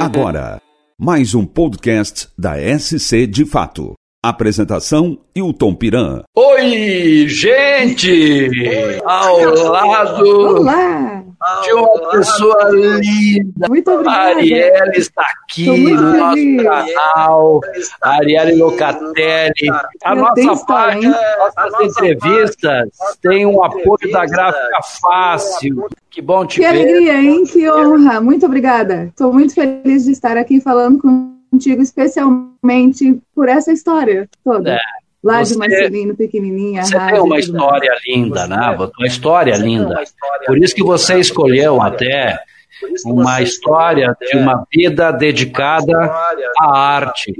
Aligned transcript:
Agora, 0.00 0.60
mais 0.98 1.34
um 1.34 1.44
podcast 1.44 2.28
da 2.38 2.54
SC 2.78 3.26
de 3.26 3.44
Fato. 3.44 3.94
Apresentação: 4.22 5.18
Hilton 5.34 5.74
Piran. 5.74 6.22
Oi, 6.36 7.26
gente! 7.28 8.50
Ao 9.04 9.38
lado 9.40 10.24
Olá. 10.26 11.23
De 11.64 11.72
uma 11.72 12.10
pessoa 12.10 12.70
linda. 12.70 13.68
Muito 13.68 13.90
obrigada. 13.90 14.18
A 14.18 14.26
Arielle 14.28 14.96
está 14.96 15.22
aqui 15.22 15.90
no 15.94 16.16
nosso 16.16 16.34
feliz. 16.36 16.62
canal. 16.62 17.60
A 18.02 18.10
Arielle 18.16 18.56
Locatelli. 18.56 19.52
A 20.04 20.14
Meu 20.14 20.24
nossa 20.24 20.66
página, 20.66 21.18
nossas 21.38 21.80
entrevistas 21.80 22.88
tem 23.22 23.46
um 23.46 23.62
apoio 23.62 24.10
da 24.12 24.26
Gráfica 24.26 24.82
Fácil. 25.00 25.86
Que 26.10 26.22
bom 26.22 26.46
te 26.46 26.60
Que 26.60 26.62
ver. 26.62 26.68
alegria, 26.68 27.14
hein? 27.22 27.44
Que 27.44 27.68
honra. 27.70 28.20
Muito 28.20 28.46
obrigada. 28.46 29.04
Estou 29.04 29.32
muito 29.32 29.54
feliz 29.54 30.04
de 30.04 30.12
estar 30.12 30.36
aqui 30.36 30.60
falando 30.60 31.00
contigo, 31.50 31.82
especialmente 31.82 33.20
por 33.34 33.48
essa 33.48 33.72
história 33.72 34.28
toda. 34.44 34.74
É, 34.74 34.78
Lá 35.24 35.44
você- 35.44 35.54
de 35.54 35.58
Marcelino, 35.58 36.14
pequenininha. 36.14 36.84
Você 36.84 36.96
rádio 36.96 37.14
tem 37.14 37.20
uma 37.20 37.22
tudo 37.22 37.28
mais. 37.30 37.44
história 37.46 37.90
linda, 38.06 38.46
né? 38.46 38.76
Uma 38.98 39.06
história 39.06 39.56
linda. 39.56 40.04
Por 40.46 40.58
isso 40.58 40.74
que 40.74 40.82
você 40.82 41.18
escolheu 41.18 41.80
até 41.80 42.38
uma 43.04 43.42
história 43.42 44.16
de 44.20 44.38
uma 44.38 44.66
vida 44.72 45.10
dedicada 45.12 45.92
à 46.58 46.78
arte. 46.78 47.34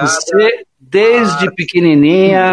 Você, 0.00 0.64
desde 0.78 1.52
pequenininha, 1.54 2.52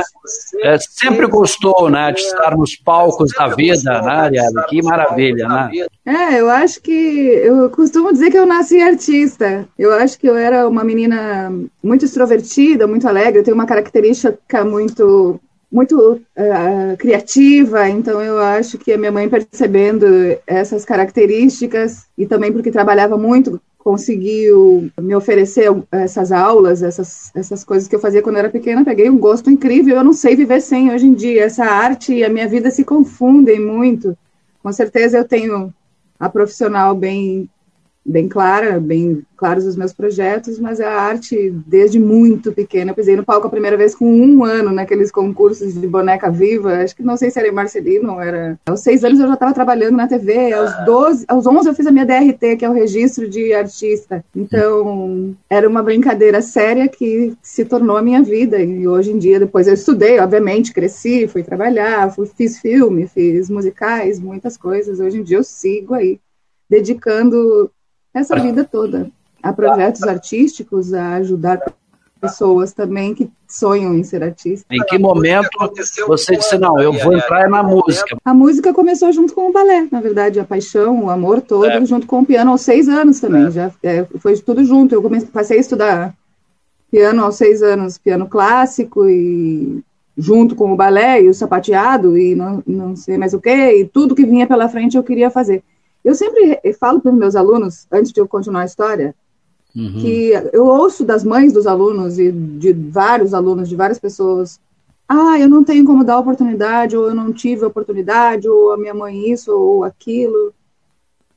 é, 0.64 0.78
sempre 0.80 1.28
gostou, 1.28 1.90
né, 1.90 2.12
de 2.12 2.22
estar 2.22 2.58
nos 2.58 2.76
palcos 2.76 3.32
da 3.32 3.48
vida, 3.48 4.02
né, 4.02 4.12
Arielle? 4.12 4.66
Que 4.68 4.82
maravilha, 4.82 5.48
né? 5.48 5.70
É, 6.06 6.40
eu 6.40 6.50
acho 6.50 6.82
que. 6.82 6.92
Eu 6.92 7.70
costumo 7.70 8.12
dizer 8.12 8.32
que 8.32 8.38
eu 8.38 8.46
nasci 8.46 8.82
artista. 8.82 9.68
Eu 9.78 9.94
acho 9.94 10.20
que 10.20 10.28
eu 10.28 10.36
era 10.36 10.68
uma 10.68 10.84
menina 10.84 11.52
muito 11.84 12.06
extrovertida, 12.06 12.88
muito 12.88 13.08
alegre. 13.08 13.40
Eu 13.40 13.44
tenho 13.44 13.56
uma 13.56 13.66
característica 13.66 14.64
muito. 14.64 15.40
Muito 15.76 16.22
eh, 16.38 16.96
criativa, 16.98 17.90
então 17.90 18.22
eu 18.22 18.40
acho 18.40 18.78
que 18.78 18.94
a 18.94 18.98
minha 18.98 19.12
mãe 19.12 19.28
percebendo 19.28 20.06
essas 20.48 20.86
características 20.86 22.06
e 22.18 22.26
também 22.26 22.54
porque 22.54 22.72
trabalhava 22.72 23.18
muito 23.18 23.60
conseguiu 23.78 24.90
me 24.98 25.14
oferecer 25.14 25.70
essas 25.92 26.32
aulas, 26.32 26.82
essas, 26.82 27.30
essas 27.36 27.66
coisas 27.66 27.90
que 27.90 27.96
eu 27.96 28.00
fazia 28.00 28.22
quando 28.22 28.38
era 28.38 28.50
pequena, 28.50 28.86
peguei 28.86 29.10
um 29.10 29.18
gosto 29.18 29.52
incrível, 29.52 29.98
eu 29.98 30.04
não 30.04 30.14
sei 30.14 30.34
viver 30.34 30.62
sem 30.62 30.94
hoje 30.94 31.08
em 31.08 31.14
dia, 31.14 31.44
essa 31.44 31.66
arte 31.66 32.14
e 32.14 32.24
a 32.24 32.30
minha 32.30 32.48
vida 32.48 32.72
se 32.72 32.86
confundem 32.86 33.60
muito, 33.60 34.18
com 34.64 34.72
certeza 34.72 35.18
eu 35.18 35.28
tenho 35.28 35.74
a 36.18 36.30
profissional 36.30 36.96
bem 36.96 37.50
bem 38.06 38.30
clara, 38.30 38.80
bem 38.80 39.24
claros 39.36 39.66
os 39.66 39.76
meus 39.76 39.92
projetos, 39.92 40.60
mas 40.60 40.80
a 40.80 40.90
arte 40.90 41.50
desde 41.66 42.00
muito 42.00 42.52
pequena. 42.52 42.92
Eu 42.92 42.96
pisei 42.96 43.16
no 43.16 43.26
palco 43.26 43.48
a 43.48 43.50
primeira 43.50 43.76
vez 43.76 43.96
com 43.96 44.06
um 44.06 44.44
ano 44.44 44.72
naqueles 44.72 45.12
concursos 45.12 45.74
de 45.74 45.88
boneca 45.88 46.30
viva. 46.30 46.78
Acho 46.78 46.96
que 46.96 47.04
não 47.04 47.18
sei 47.18 47.32
se 47.32 47.40
era 47.40 47.48
em 47.48 47.52
Marcelino, 47.52 48.20
era. 48.22 48.60
Aos 48.66 48.82
seis 48.82 49.04
anos 49.04 49.20
eu 49.20 49.28
já 49.28 49.34
estava 49.34 49.54
trabalhando 49.54 49.98
na 49.98 50.08
TV. 50.08 50.54
Aos 50.54 50.86
12, 50.86 51.26
aos 51.28 51.48
11 51.48 51.68
eu 51.68 51.74
fiz 51.74 51.88
a 51.88 51.92
minha 51.92 52.06
DRT, 52.06 52.58
que 52.58 52.66
é 52.66 52.70
o 52.70 52.74
registro 52.74 53.28
de 53.28 53.54
artista. 53.54 54.24
Então 54.36 55.36
era 55.50 55.68
uma 55.68 55.82
brincadeira 55.82 56.42
séria 56.42 56.88
que 56.88 57.34
se 57.42 57.66
tornou 57.66 57.98
a 57.98 58.04
minha 58.04 58.22
vida. 58.22 58.62
E 58.62 58.88
hoje 58.88 59.12
em 59.12 59.18
dia, 59.18 59.40
depois 59.40 59.68
eu 59.68 59.74
estudei, 59.74 60.20
obviamente, 60.20 60.74
cresci, 60.74 61.28
fui 61.28 61.42
trabalhar, 61.42 62.14
fui, 62.14 62.28
fiz 62.28 62.60
filme, 62.60 63.08
fiz 63.08 63.50
musicais, 63.50 64.20
muitas 64.20 64.56
coisas. 64.56 65.00
Hoje 65.00 65.20
em 65.20 65.24
dia 65.24 65.38
eu 65.38 65.44
sigo 65.44 65.96
aí 65.96 66.20
dedicando 66.70 67.72
essa 68.16 68.36
vida 68.40 68.64
toda 68.64 69.10
a 69.44 69.54
projetos 69.54 70.02
artísticos, 70.04 70.94
a 70.94 71.16
ajudar 71.16 71.62
pessoas 72.20 72.74
também 72.74 73.14
que 73.14 73.30
sonham 73.48 73.94
em 73.94 74.04
ser 74.04 74.24
artista. 74.24 74.66
Em 74.72 74.80
que 74.86 74.98
momento 74.98 75.50
você 76.08 76.36
disse, 76.36 76.58
não, 76.58 76.80
eu 76.80 76.92
vou 76.94 77.14
entrar 77.14 77.48
na 77.50 77.62
música? 77.62 78.18
A 78.26 78.34
música 78.34 78.74
começou 78.74 79.12
junto 79.12 79.34
com 79.34 79.50
o 79.50 79.54
balé, 79.54 79.88
na 79.92 80.02
verdade, 80.02 80.40
a 80.40 80.44
paixão, 80.44 81.04
o 81.04 81.10
amor 81.10 81.42
todo, 81.42 81.68
É. 81.68 81.86
junto 81.86 82.08
com 82.08 82.22
o 82.22 82.26
piano 82.26 82.52
aos 82.52 82.62
seis 82.62 82.90
anos 82.90 83.20
também. 83.20 83.52
Já 83.52 83.72
é, 83.84 84.06
foi 84.20 84.36
tudo 84.38 84.64
junto. 84.64 84.96
Eu 84.96 85.02
comecei, 85.02 85.28
passei 85.28 85.58
a 85.58 85.62
estudar 85.62 86.16
piano 86.90 87.24
aos 87.24 87.36
seis 87.36 87.62
anos, 87.62 87.98
piano 87.98 88.28
clássico 88.28 89.08
e 89.08 89.84
junto 90.18 90.56
com 90.56 90.72
o 90.72 90.78
balé 90.78 91.22
e 91.22 91.30
o 91.30 91.34
sapateado 91.34 92.18
e 92.18 92.34
não, 92.34 92.64
não 92.66 92.96
sei 92.96 93.18
mais 93.18 93.34
o 93.34 93.42
que, 93.42 93.52
e 93.52 93.86
tudo 93.86 94.16
que 94.16 94.26
vinha 94.26 94.48
pela 94.48 94.70
frente 94.70 94.96
eu 94.96 95.04
queria 95.04 95.30
fazer. 95.30 95.62
Eu 96.06 96.14
sempre 96.16 96.62
falo 96.80 97.02
para 97.02 97.12
os 97.12 97.18
meus 97.18 97.36
alunos, 97.36 97.88
antes 97.92 98.12
de 98.12 98.22
eu 98.22 98.28
continuar 98.28 98.62
a 98.62 98.66
história, 98.66 99.16
Uhum. 99.76 100.00
que 100.00 100.32
eu 100.54 100.66
ouço 100.66 101.04
das 101.04 101.22
mães 101.22 101.52
dos 101.52 101.68
alunos 101.68 102.18
e 102.18 102.32
de 102.32 102.72
vários 102.72 103.34
alunos, 103.34 103.68
de 103.68 103.76
várias 103.76 104.00
pessoas, 104.00 104.58
ah, 105.08 105.38
eu 105.38 105.50
não 105.50 105.66
tenho 105.66 105.84
como 105.84 106.04
dar 106.04 106.18
oportunidade, 106.18 106.96
ou 106.96 107.10
eu 107.10 107.14
não 107.14 107.34
tive 107.34 107.66
oportunidade, 107.66 108.48
ou 108.48 108.72
a 108.72 108.78
minha 108.78 108.94
mãe 108.94 109.30
isso, 109.30 109.52
ou 109.52 109.84
aquilo. 109.84 110.54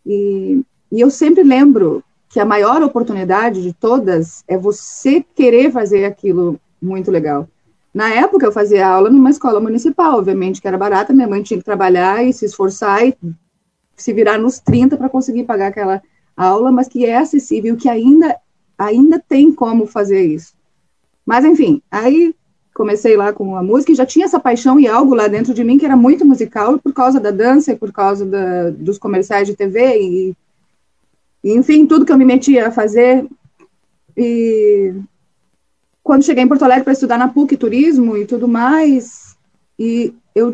E, 0.06 0.62
e 0.92 1.00
eu 1.00 1.10
sempre 1.10 1.42
lembro 1.42 2.02
que 2.30 2.38
a 2.38 2.44
maior 2.44 2.80
oportunidade 2.82 3.60
de 3.60 3.72
todas 3.72 4.44
é 4.46 4.56
você 4.56 5.24
querer 5.34 5.72
fazer 5.72 6.04
aquilo 6.04 6.60
muito 6.80 7.10
legal. 7.10 7.48
Na 7.92 8.08
época 8.10 8.46
eu 8.46 8.52
fazia 8.52 8.86
aula 8.86 9.10
numa 9.10 9.30
escola 9.30 9.58
municipal, 9.58 10.18
obviamente 10.18 10.60
que 10.60 10.68
era 10.68 10.78
barata, 10.78 11.12
minha 11.12 11.26
mãe 11.26 11.42
tinha 11.42 11.58
que 11.58 11.64
trabalhar 11.64 12.24
e 12.24 12.32
se 12.32 12.44
esforçar 12.44 13.04
e 13.04 13.16
se 14.02 14.12
virar 14.12 14.38
nos 14.38 14.58
30 14.58 14.96
para 14.96 15.08
conseguir 15.08 15.44
pagar 15.44 15.68
aquela 15.68 16.02
aula, 16.36 16.70
mas 16.70 16.88
que 16.88 17.04
é 17.04 17.16
acessível, 17.16 17.76
que 17.76 17.88
ainda, 17.88 18.36
ainda 18.78 19.18
tem 19.18 19.52
como 19.52 19.86
fazer 19.86 20.24
isso. 20.24 20.54
Mas, 21.26 21.44
enfim, 21.44 21.82
aí 21.90 22.34
comecei 22.72 23.16
lá 23.16 23.32
com 23.32 23.56
a 23.56 23.62
música 23.62 23.90
e 23.90 23.94
já 23.96 24.06
tinha 24.06 24.24
essa 24.24 24.38
paixão 24.38 24.78
e 24.78 24.86
algo 24.86 25.14
lá 25.14 25.26
dentro 25.26 25.52
de 25.52 25.64
mim 25.64 25.76
que 25.76 25.84
era 25.84 25.96
muito 25.96 26.24
musical 26.24 26.78
por 26.78 26.92
causa 26.92 27.18
da 27.18 27.32
dança 27.32 27.72
e 27.72 27.76
por 27.76 27.92
causa 27.92 28.24
da, 28.24 28.70
dos 28.70 28.98
comerciais 28.98 29.48
de 29.48 29.56
TV 29.56 30.00
e, 30.00 30.36
e, 31.42 31.52
enfim, 31.54 31.86
tudo 31.86 32.06
que 32.06 32.12
eu 32.12 32.16
me 32.16 32.24
metia 32.24 32.68
a 32.68 32.70
fazer. 32.70 33.26
E 34.16 34.94
quando 36.04 36.24
cheguei 36.24 36.44
em 36.44 36.48
Porto 36.48 36.62
Alegre 36.62 36.84
para 36.84 36.92
estudar 36.92 37.18
na 37.18 37.28
PUC 37.28 37.56
Turismo 37.56 38.16
e 38.16 38.24
tudo 38.24 38.46
mais, 38.46 39.36
e 39.78 40.14
eu, 40.34 40.52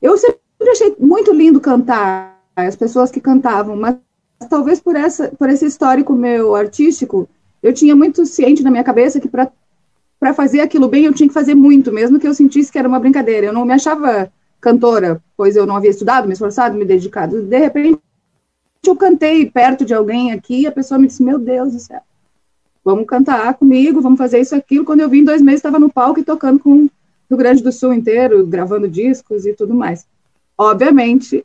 eu 0.00 0.16
sempre 0.16 0.40
achei 0.72 0.96
muito 0.98 1.32
lindo 1.32 1.60
cantar, 1.60 2.39
as 2.66 2.76
pessoas 2.76 3.10
que 3.10 3.20
cantavam, 3.20 3.76
mas 3.76 3.96
talvez 4.48 4.80
por, 4.80 4.96
essa, 4.96 5.28
por 5.28 5.48
esse 5.48 5.66
histórico 5.66 6.12
meu 6.12 6.54
artístico, 6.54 7.28
eu 7.62 7.72
tinha 7.72 7.94
muito 7.94 8.24
ciente 8.24 8.62
na 8.62 8.70
minha 8.70 8.84
cabeça 8.84 9.20
que 9.20 9.28
para 9.28 10.34
fazer 10.34 10.60
aquilo 10.60 10.88
bem 10.88 11.04
eu 11.04 11.12
tinha 11.12 11.28
que 11.28 11.34
fazer 11.34 11.54
muito, 11.54 11.92
mesmo 11.92 12.18
que 12.18 12.26
eu 12.26 12.34
sentisse 12.34 12.72
que 12.72 12.78
era 12.78 12.88
uma 12.88 13.00
brincadeira. 13.00 13.46
Eu 13.46 13.52
não 13.52 13.64
me 13.64 13.72
achava 13.72 14.32
cantora, 14.60 15.22
pois 15.36 15.56
eu 15.56 15.66
não 15.66 15.76
havia 15.76 15.90
estudado, 15.90 16.26
me 16.26 16.32
esforçado, 16.32 16.76
me 16.76 16.84
dedicado. 16.84 17.42
De 17.42 17.58
repente, 17.58 18.00
eu 18.86 18.96
cantei 18.96 19.44
perto 19.46 19.84
de 19.84 19.92
alguém 19.92 20.32
aqui 20.32 20.62
e 20.62 20.66
a 20.66 20.72
pessoa 20.72 20.98
me 20.98 21.06
disse: 21.06 21.22
Meu 21.22 21.38
Deus 21.38 21.72
do 21.72 21.78
céu, 21.78 22.00
vamos 22.84 23.06
cantar 23.06 23.54
comigo, 23.54 24.00
vamos 24.00 24.18
fazer 24.18 24.40
isso, 24.40 24.54
aquilo. 24.54 24.84
Quando 24.84 25.00
eu 25.00 25.08
vim, 25.08 25.24
dois 25.24 25.42
meses, 25.42 25.58
estava 25.58 25.78
no 25.78 25.90
palco 25.90 26.20
e 26.20 26.24
tocando 26.24 26.58
com 26.58 26.70
o 26.70 26.90
Rio 27.28 27.38
Grande 27.38 27.62
do 27.62 27.72
Sul 27.72 27.92
inteiro, 27.92 28.46
gravando 28.46 28.88
discos 28.88 29.44
e 29.44 29.52
tudo 29.52 29.74
mais. 29.74 30.06
Obviamente, 30.56 31.44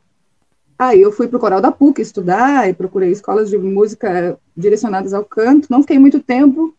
Aí 0.78 1.00
eu 1.00 1.10
fui 1.10 1.26
para 1.26 1.38
o 1.38 1.40
coral 1.40 1.60
da 1.60 1.72
PUC 1.72 2.02
estudar 2.02 2.68
e 2.68 2.74
procurei 2.74 3.10
escolas 3.10 3.48
de 3.48 3.56
música 3.56 4.38
direcionadas 4.54 5.14
ao 5.14 5.24
canto. 5.24 5.68
Não 5.70 5.80
fiquei 5.80 5.98
muito 5.98 6.20
tempo 6.20 6.74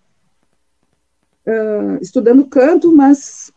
uh, 1.47 1.97
estudando 2.01 2.45
canto, 2.45 2.95
mas 2.95 3.51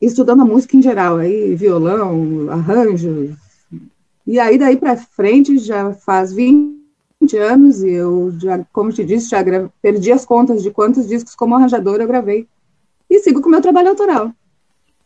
estudando 0.00 0.42
a 0.42 0.44
música 0.44 0.76
em 0.76 0.82
geral, 0.82 1.16
aí 1.16 1.54
violão, 1.54 2.48
arranjos. 2.50 3.36
E 4.26 4.38
aí 4.38 4.56
daí 4.56 4.76
para 4.76 4.96
frente 4.96 5.58
já 5.58 5.92
faz 5.92 6.32
20 6.32 6.74
anos 7.38 7.82
e 7.82 7.90
eu 7.90 8.32
já, 8.38 8.64
como 8.72 8.92
te 8.92 9.04
disse, 9.04 9.30
já 9.30 9.42
perdi 9.82 10.12
as 10.12 10.24
contas 10.24 10.62
de 10.62 10.70
quantos 10.70 11.08
discos 11.08 11.34
como 11.34 11.54
arranjadora 11.54 12.04
eu 12.04 12.08
gravei. 12.08 12.46
E 13.10 13.18
sigo 13.18 13.40
com 13.40 13.48
o 13.48 13.50
meu 13.50 13.60
trabalho 13.60 13.90
autoral. 13.90 14.32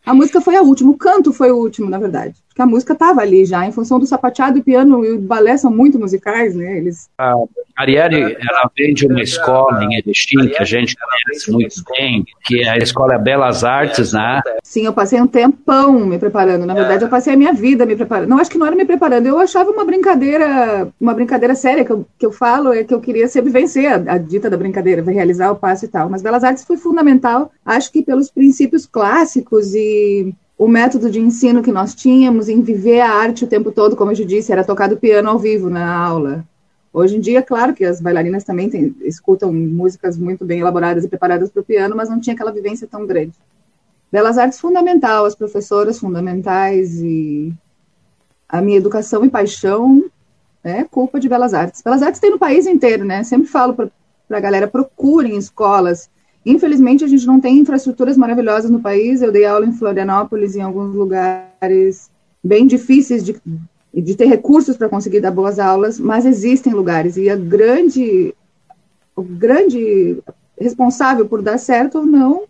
A 0.05 0.15
música 0.15 0.41
foi 0.41 0.57
a 0.57 0.63
última, 0.63 0.91
o 0.91 0.97
canto 0.97 1.33
foi 1.33 1.51
o 1.51 1.57
último, 1.57 1.91
na 1.91 1.99
verdade. 1.99 2.43
Porque 2.59 2.63
a 2.63 2.67
música 2.67 2.93
estava 2.93 3.21
ali 3.21 3.45
já, 3.45 3.65
em 3.65 3.71
função 3.71 4.01
do 4.01 4.07
sapateado, 4.07 4.59
o 4.59 4.65
piano 4.65 5.05
e 5.05 5.13
o 5.13 5.21
balé 5.21 5.57
são 5.57 5.71
muito 5.71 5.97
musicais, 5.97 6.57
né? 6.57 6.77
Eles... 6.77 7.09
A 7.17 7.37
Arielle, 7.77 8.21
ela 8.21 8.69
vem 8.77 8.93
de 8.93 9.07
uma 9.07 9.23
escola 9.23 9.85
em 9.85 9.95
Erechim, 9.95 10.49
que 10.49 10.61
a 10.61 10.65
gente 10.65 10.97
conhece 10.97 11.53
muito 11.53 11.77
bem, 11.89 12.25
que 12.43 12.65
é 12.65 12.71
a 12.71 12.77
Escola 12.77 13.17
Belas 13.17 13.63
Artes, 13.63 14.13
né? 14.13 14.41
Sim, 14.65 14.87
eu 14.87 14.93
passei 14.93 15.21
um 15.21 15.27
tempão 15.29 16.05
me 16.05 16.19
preparando. 16.19 16.67
Na 16.67 16.75
verdade, 16.75 17.05
eu 17.05 17.09
passei 17.09 17.33
a 17.33 17.37
minha 17.37 17.53
vida 17.53 17.87
me 17.87 17.95
preparando. 17.95 18.29
Não, 18.29 18.41
acho 18.41 18.51
que 18.51 18.59
não 18.59 18.67
era 18.67 18.75
me 18.75 18.85
preparando. 18.85 19.27
Eu 19.27 19.39
achava 19.39 19.71
uma 19.71 19.85
brincadeira, 19.85 20.89
uma 21.01 21.15
brincadeira 21.15 21.55
séria 21.55 21.85
que 21.85 21.93
eu, 21.93 22.05
que 22.19 22.27
eu 22.27 22.33
falo, 22.33 22.73
é 22.73 22.83
que 22.83 22.93
eu 22.93 23.01
queria 23.01 23.29
sempre 23.29 23.53
vencer 23.53 23.87
a, 23.87 24.15
a 24.15 24.19
dita 24.19 24.51
da 24.51 24.57
brincadeira, 24.57 25.01
realizar 25.01 25.53
o 25.53 25.57
passo 25.57 25.85
e 25.85 25.89
tal. 25.89 26.11
Mas 26.11 26.23
Belas 26.23 26.43
Artes 26.43 26.65
foi 26.65 26.77
fundamental, 26.77 27.53
acho 27.65 27.93
que 27.93 28.03
pelos 28.03 28.29
princípios 28.29 28.85
clássicos 28.85 29.77
e 29.77 30.35
o 30.59 30.67
método 30.67 31.09
de 31.09 31.21
ensino 31.21 31.63
que 31.63 31.71
nós 31.71 31.95
tínhamos 31.95 32.49
em 32.49 32.61
viver 32.61 33.01
a 33.01 33.13
arte 33.13 33.45
o 33.45 33.49
tempo 33.49 33.71
todo, 33.71 33.95
como 33.95 34.11
eu 34.11 34.17
já 34.17 34.25
disse, 34.25 34.51
era 34.51 34.65
tocado 34.65 34.97
piano 34.97 35.31
ao 35.31 35.39
vivo 35.39 35.71
na 35.71 35.97
aula. 35.97 36.45
Hoje 36.93 37.17
em 37.17 37.21
dia, 37.21 37.41
claro 37.43 37.73
que 37.73 37.85
as 37.85 38.01
bailarinas 38.01 38.43
também 38.43 38.69
tem, 38.69 38.93
escutam 39.03 39.53
músicas 39.53 40.19
muito 40.19 40.45
bem 40.45 40.59
elaboradas 40.59 41.05
e 41.05 41.09
preparadas 41.09 41.49
para 41.49 41.61
o 41.61 41.65
piano, 41.65 41.95
mas 41.95 42.09
não 42.09 42.19
tinha 42.19 42.35
aquela 42.35 42.51
vivência 42.51 42.89
tão 42.91 43.07
grande. 43.07 43.35
Belas 44.11 44.37
Artes 44.37 44.59
fundamental, 44.59 45.27
as 45.27 45.37
professoras 45.37 46.01
fundamentais 46.01 47.01
e 47.01 47.53
a 48.49 48.61
minha 48.61 48.79
educação 48.79 49.25
e 49.25 49.31
paixão 49.31 50.03
é 50.65 50.83
culpa 50.83 51.21
de 51.21 51.29
Belas 51.29 51.55
Artes. 51.55 51.83
Belas 51.83 52.03
Artes 52.03 52.21
tem 52.21 52.31
no 52.31 52.39
país 52.39 52.67
inteiro, 52.67 53.05
né? 53.05 53.23
Sempre 53.23 53.47
falo 53.47 53.75
para 53.75 53.91
a 54.31 54.41
galera, 54.41 54.67
procurem 54.67 55.37
escolas. 55.37 56.11
Infelizmente, 56.49 57.05
a 57.05 57.07
gente 57.07 57.27
não 57.27 57.39
tem 57.39 57.59
infraestruturas 57.59 58.17
maravilhosas 58.17 58.71
no 58.71 58.81
país. 58.81 59.21
Eu 59.21 59.31
dei 59.31 59.45
aula 59.45 59.67
em 59.67 59.73
Florianópolis, 59.73 60.57
em 60.57 60.63
alguns 60.63 60.95
lugares 60.95 62.11
bem 62.43 62.67
difíceis 62.67 63.23
de, 63.23 63.37
de 63.93 64.15
ter 64.15 64.25
recursos 64.25 64.75
para 64.75 64.89
conseguir 64.89 65.21
dar 65.21 65.31
boas 65.31 65.59
aulas, 65.59 66.01
mas 66.01 66.25
existem 66.25 66.73
lugares. 66.73 67.19
E 67.19 67.29
a 67.29 67.37
grande, 67.37 68.35
o 69.15 69.23
grande 69.23 70.23
responsável 70.59 71.27
por 71.27 71.43
dar 71.43 71.59
certo 71.59 71.99
ou 71.99 72.07
não 72.07 72.45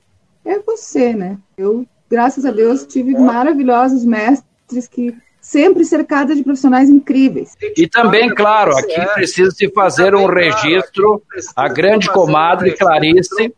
é 0.44 0.60
você, 0.60 1.12
né? 1.12 1.36
Eu, 1.56 1.84
graças 2.08 2.46
a 2.46 2.52
Deus, 2.52 2.86
tive 2.86 3.18
maravilhosos 3.18 4.04
mestres 4.04 4.86
que 4.86 5.12
sempre 5.40 5.84
cercada 5.84 6.36
de 6.36 6.44
profissionais 6.44 6.88
incríveis. 6.88 7.56
E 7.76 7.88
também, 7.88 8.32
claro, 8.32 8.76
aqui 8.76 9.00
precisa 9.14 9.50
se 9.50 9.68
fazer 9.70 10.14
um 10.14 10.26
registro, 10.26 11.20
a 11.56 11.68
grande 11.68 12.08
comadre 12.12 12.76
Clarice, 12.76 13.52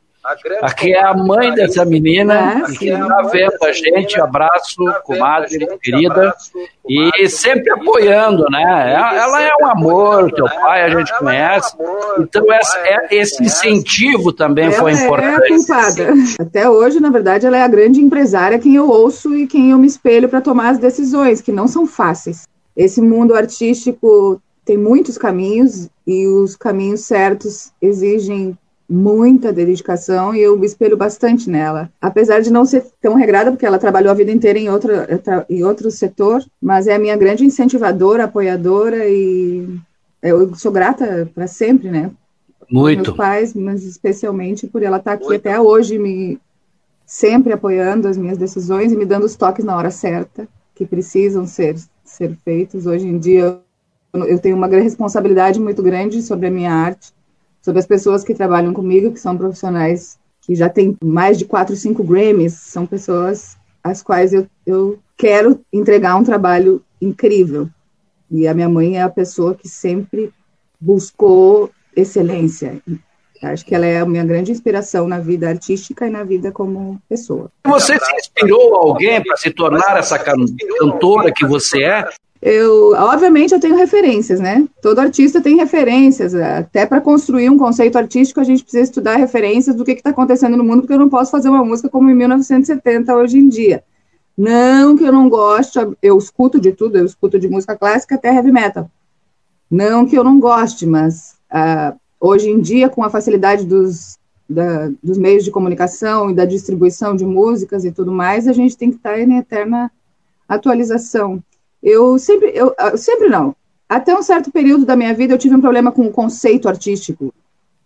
Aqui 0.62 0.92
é 0.92 1.04
a 1.04 1.14
mãe 1.14 1.52
dessa 1.54 1.84
menina 1.84 2.64
é, 2.68 2.76
que 2.76 2.88
está 2.88 3.22
vendo 3.32 3.56
a 3.62 3.72
gente. 3.72 4.20
Abraço, 4.20 4.76
comadre 5.04 5.66
querida. 5.78 6.34
E 6.88 7.28
sempre 7.28 7.72
apoiando, 7.72 8.44
né? 8.50 8.94
Ela 9.16 9.42
é 9.42 9.50
um 9.60 9.66
amor, 9.66 10.32
teu 10.32 10.46
pai 10.46 10.82
a 10.82 10.90
gente 10.90 11.16
conhece. 11.18 11.74
Então, 12.18 12.44
é, 12.52 13.14
esse 13.14 13.42
incentivo 13.42 14.32
também 14.32 14.70
foi 14.72 14.92
importante. 14.92 15.52
É. 16.00 16.42
Até 16.42 16.68
hoje, 16.68 17.00
na 17.00 17.10
verdade, 17.10 17.46
ela 17.46 17.56
é 17.56 17.62
a 17.62 17.68
grande 17.68 18.00
empresária 18.00 18.58
quem 18.58 18.74
eu 18.74 18.88
ouço 18.88 19.34
e 19.36 19.46
quem 19.46 19.70
eu 19.70 19.78
me 19.78 19.86
espelho 19.86 20.28
para 20.28 20.40
tomar 20.40 20.70
as 20.70 20.78
decisões, 20.78 21.40
que 21.40 21.52
não 21.52 21.68
são 21.68 21.86
fáceis. 21.86 22.46
Esse 22.76 23.00
mundo 23.00 23.34
artístico 23.34 24.40
tem 24.64 24.76
muitos 24.76 25.18
caminhos 25.18 25.88
e 26.06 26.26
os 26.26 26.56
caminhos 26.56 27.00
certos 27.00 27.72
exigem 27.80 28.56
muita 28.90 29.52
dedicação 29.52 30.34
e 30.34 30.40
eu 30.40 30.58
me 30.58 30.66
espelho 30.66 30.96
bastante 30.96 31.48
nela. 31.48 31.88
Apesar 32.00 32.40
de 32.40 32.50
não 32.50 32.64
ser 32.64 32.84
tão 33.00 33.14
regrada, 33.14 33.52
porque 33.52 33.64
ela 33.64 33.78
trabalhou 33.78 34.10
a 34.10 34.16
vida 34.16 34.32
inteira 34.32 34.58
em 34.58 34.68
outro, 34.68 34.90
em 35.48 35.62
outro 35.62 35.90
setor, 35.92 36.44
mas 36.60 36.88
é 36.88 36.96
a 36.96 36.98
minha 36.98 37.16
grande 37.16 37.44
incentivadora, 37.44 38.24
apoiadora 38.24 39.06
e 39.08 39.78
eu 40.20 40.52
sou 40.56 40.72
grata 40.72 41.30
para 41.32 41.46
sempre, 41.46 41.88
né? 41.88 42.10
Muito. 42.68 43.02
Meus 43.02 43.16
pais, 43.16 43.54
mas 43.54 43.84
especialmente 43.84 44.66
por 44.66 44.82
ela 44.82 44.96
estar 44.96 45.12
tá 45.12 45.14
aqui 45.16 45.24
Muito. 45.24 45.48
até 45.48 45.60
hoje 45.60 45.96
me 45.96 46.40
sempre 47.06 47.52
apoiando 47.52 48.08
as 48.08 48.16
minhas 48.16 48.38
decisões 48.38 48.92
e 48.92 48.96
me 48.96 49.04
dando 49.04 49.24
os 49.24 49.36
toques 49.36 49.64
na 49.64 49.76
hora 49.76 49.90
certa 49.90 50.48
que 50.74 50.84
precisam 50.84 51.46
ser 51.46 51.76
ser 52.04 52.36
feitos. 52.44 52.86
Hoje 52.86 53.06
em 53.06 53.18
dia 53.18 53.60
eu 54.12 54.38
tenho 54.40 54.56
uma 54.56 54.66
responsabilidade 54.66 55.60
muito 55.60 55.80
grande 55.80 56.22
sobre 56.22 56.48
a 56.48 56.50
minha 56.50 56.72
arte 56.72 57.12
sobre 57.60 57.80
as 57.80 57.86
pessoas 57.86 58.24
que 58.24 58.34
trabalham 58.34 58.72
comigo, 58.72 59.12
que 59.12 59.20
são 59.20 59.36
profissionais 59.36 60.18
que 60.40 60.54
já 60.54 60.68
têm 60.68 60.96
mais 61.04 61.38
de 61.38 61.44
quatro, 61.44 61.76
cinco 61.76 62.02
Grammys, 62.02 62.54
são 62.54 62.86
pessoas 62.86 63.56
às 63.84 64.02
quais 64.02 64.32
eu, 64.32 64.46
eu 64.66 64.98
quero 65.16 65.60
entregar 65.72 66.16
um 66.16 66.24
trabalho 66.24 66.82
incrível. 67.00 67.68
E 68.30 68.46
a 68.46 68.54
minha 68.54 68.68
mãe 68.68 68.96
é 68.96 69.02
a 69.02 69.08
pessoa 69.08 69.54
que 69.54 69.68
sempre 69.68 70.32
buscou 70.80 71.70
excelência. 71.94 72.80
Acho 73.42 73.64
que 73.64 73.74
ela 73.74 73.86
é 73.86 73.98
a 74.00 74.06
minha 74.06 74.24
grande 74.24 74.52
inspiração 74.52 75.08
na 75.08 75.18
vida 75.18 75.48
artística 75.48 76.06
e 76.06 76.10
na 76.10 76.22
vida 76.22 76.52
como 76.52 77.00
pessoa. 77.08 77.50
Você 77.66 77.98
se 77.98 78.16
inspirou 78.16 78.76
alguém 78.76 79.22
para 79.22 79.36
se 79.36 79.50
tornar 79.50 79.96
essa 79.96 80.18
cantora 80.18 81.32
que 81.32 81.46
você 81.46 81.82
é? 81.82 82.08
Eu, 82.42 82.92
obviamente, 82.94 83.52
eu 83.52 83.60
tenho 83.60 83.76
referências, 83.76 84.40
né? 84.40 84.66
Todo 84.80 84.98
artista 84.98 85.42
tem 85.42 85.56
referências. 85.56 86.34
Até 86.34 86.86
para 86.86 87.00
construir 87.00 87.50
um 87.50 87.58
conceito 87.58 87.98
artístico, 87.98 88.40
a 88.40 88.44
gente 88.44 88.62
precisa 88.62 88.84
estudar 88.84 89.16
referências 89.16 89.76
do 89.76 89.84
que 89.84 89.92
está 89.92 90.08
acontecendo 90.08 90.56
no 90.56 90.64
mundo, 90.64 90.80
porque 90.80 90.94
eu 90.94 90.98
não 90.98 91.10
posso 91.10 91.30
fazer 91.30 91.50
uma 91.50 91.62
música 91.62 91.90
como 91.90 92.10
em 92.10 92.14
1970 92.14 93.14
hoje 93.14 93.38
em 93.38 93.48
dia. 93.48 93.84
Não 94.36 94.96
que 94.96 95.04
eu 95.04 95.12
não 95.12 95.28
goste, 95.28 95.78
eu 96.00 96.16
escuto 96.16 96.58
de 96.58 96.72
tudo, 96.72 96.96
eu 96.96 97.04
escuto 97.04 97.38
de 97.38 97.46
música 97.46 97.76
clássica 97.76 98.14
até 98.14 98.34
heavy 98.34 98.50
metal. 98.50 98.90
Não 99.70 100.06
que 100.06 100.16
eu 100.16 100.24
não 100.24 100.40
goste, 100.40 100.86
mas 100.86 101.34
uh, 101.52 101.94
hoje 102.18 102.48
em 102.48 102.58
dia, 102.58 102.88
com 102.88 103.04
a 103.04 103.10
facilidade 103.10 103.66
dos, 103.66 104.18
da, 104.48 104.90
dos 105.02 105.18
meios 105.18 105.44
de 105.44 105.50
comunicação 105.50 106.30
e 106.30 106.34
da 106.34 106.46
distribuição 106.46 107.14
de 107.14 107.26
músicas 107.26 107.84
e 107.84 107.92
tudo 107.92 108.10
mais, 108.12 108.48
a 108.48 108.52
gente 108.54 108.78
tem 108.78 108.90
que 108.90 108.96
estar 108.96 109.12
tá 109.12 109.20
em 109.20 109.36
eterna 109.36 109.92
atualização. 110.48 111.42
Eu 111.82 112.18
sempre, 112.18 112.52
eu 112.54 112.74
ah, 112.78 112.96
sempre 112.96 113.28
não. 113.28 113.54
Até 113.88 114.14
um 114.14 114.22
certo 114.22 114.50
período 114.52 114.84
da 114.84 114.94
minha 114.94 115.14
vida 115.14 115.34
eu 115.34 115.38
tive 115.38 115.54
um 115.54 115.60
problema 115.60 115.90
com 115.90 116.06
o 116.06 116.12
conceito 116.12 116.68
artístico. 116.68 117.34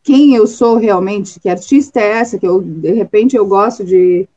Quem 0.02 0.34
eu 0.34 0.46
sou 0.46 0.76
realmente? 0.76 1.40
Que 1.40 1.48
artista 1.48 1.98
é 2.00 2.18
essa? 2.18 2.38
Que 2.38 2.46
eu 2.46 2.60
de 2.60 2.92
repente 2.92 3.36
eu 3.36 3.46
gosto 3.46 3.82
de, 3.82 4.28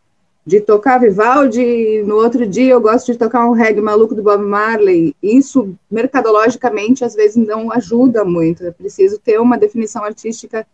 de 0.46 0.62
tocar 0.62 1.00
Vivaldi, 1.00 2.04
no 2.04 2.16
outro 2.16 2.48
dia 2.48 2.72
eu 2.72 2.80
gosto 2.80 3.12
de 3.12 3.18
tocar 3.18 3.46
um 3.50 3.52
reggae 3.52 3.82
maluco 3.82 4.16
do 4.16 4.24
Bob 4.24 4.44
Marley. 4.46 5.14
Isso 5.22 5.76
mercadologicamente 5.92 7.04
às 7.04 7.16
vezes 7.16 7.36
não 7.36 7.72
ajuda 7.72 8.24
muito. 8.24 8.66
É 8.66 8.72
preciso 8.72 9.20
ter 9.20 9.40
uma 9.40 9.58
definição 9.58 10.04
artística 10.04 10.66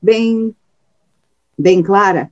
bem 0.00 0.54
bem 1.58 1.82
clara. 1.82 2.30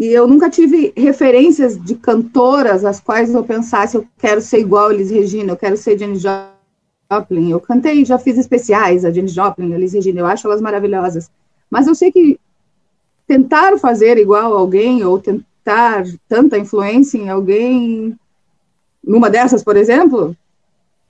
E 0.00 0.06
eu 0.06 0.26
nunca 0.26 0.48
tive 0.48 0.94
referências 0.96 1.78
de 1.78 1.94
cantoras 1.94 2.86
às 2.86 2.98
quais 2.98 3.34
eu 3.34 3.44
pensasse, 3.44 3.98
eu 3.98 4.06
quero 4.16 4.40
ser 4.40 4.58
igual 4.58 4.88
a 4.88 4.94
Elis 4.94 5.10
Regina, 5.10 5.52
eu 5.52 5.58
quero 5.58 5.76
ser 5.76 5.98
Jenny 5.98 6.18
Joplin. 6.18 7.50
Eu 7.50 7.60
cantei, 7.60 8.02
já 8.02 8.18
fiz 8.18 8.38
especiais, 8.38 9.04
a 9.04 9.10
Jenny 9.10 9.28
Joplin, 9.28 9.74
a 9.74 9.76
Elis 9.76 9.92
Regina, 9.92 10.20
eu 10.20 10.26
acho 10.26 10.46
elas 10.46 10.62
maravilhosas. 10.62 11.30
Mas 11.70 11.86
eu 11.86 11.94
sei 11.94 12.10
que 12.10 12.40
tentar 13.26 13.78
fazer 13.78 14.16
igual 14.16 14.56
alguém, 14.56 15.04
ou 15.04 15.18
tentar 15.18 16.06
tanta 16.26 16.56
influência 16.56 17.18
em 17.18 17.28
alguém, 17.28 18.18
numa 19.04 19.28
dessas, 19.28 19.62
por 19.62 19.76
exemplo, 19.76 20.34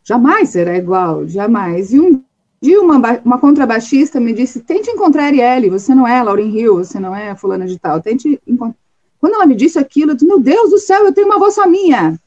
jamais 0.02 0.48
será 0.48 0.76
igual, 0.76 1.28
jamais. 1.28 1.92
E 1.92 2.00
um 2.00 2.20
dia 2.60 2.80
uma, 2.82 3.20
uma 3.24 3.38
contrabaixista 3.38 4.18
me 4.18 4.32
disse, 4.32 4.58
tente 4.58 4.90
encontrar 4.90 5.26
Arielle, 5.26 5.70
você 5.70 5.94
não 5.94 6.08
é 6.08 6.20
Lauren 6.20 6.50
Hill, 6.50 6.78
você 6.78 6.98
não 6.98 7.14
é 7.14 7.36
fulana 7.36 7.68
de 7.68 7.78
tal, 7.78 8.02
tente 8.02 8.40
encontrar 8.44 8.80
quando 9.20 9.34
ela 9.34 9.46
me 9.46 9.54
disse 9.54 9.78
aquilo, 9.78 10.12
eu 10.12 10.14
disse, 10.14 10.26
meu 10.26 10.40
Deus 10.40 10.70
do 10.70 10.78
céu, 10.78 11.04
eu 11.04 11.12
tenho 11.12 11.26
uma 11.26 11.38
voz 11.38 11.54
só 11.54 11.68
minha. 11.68 12.18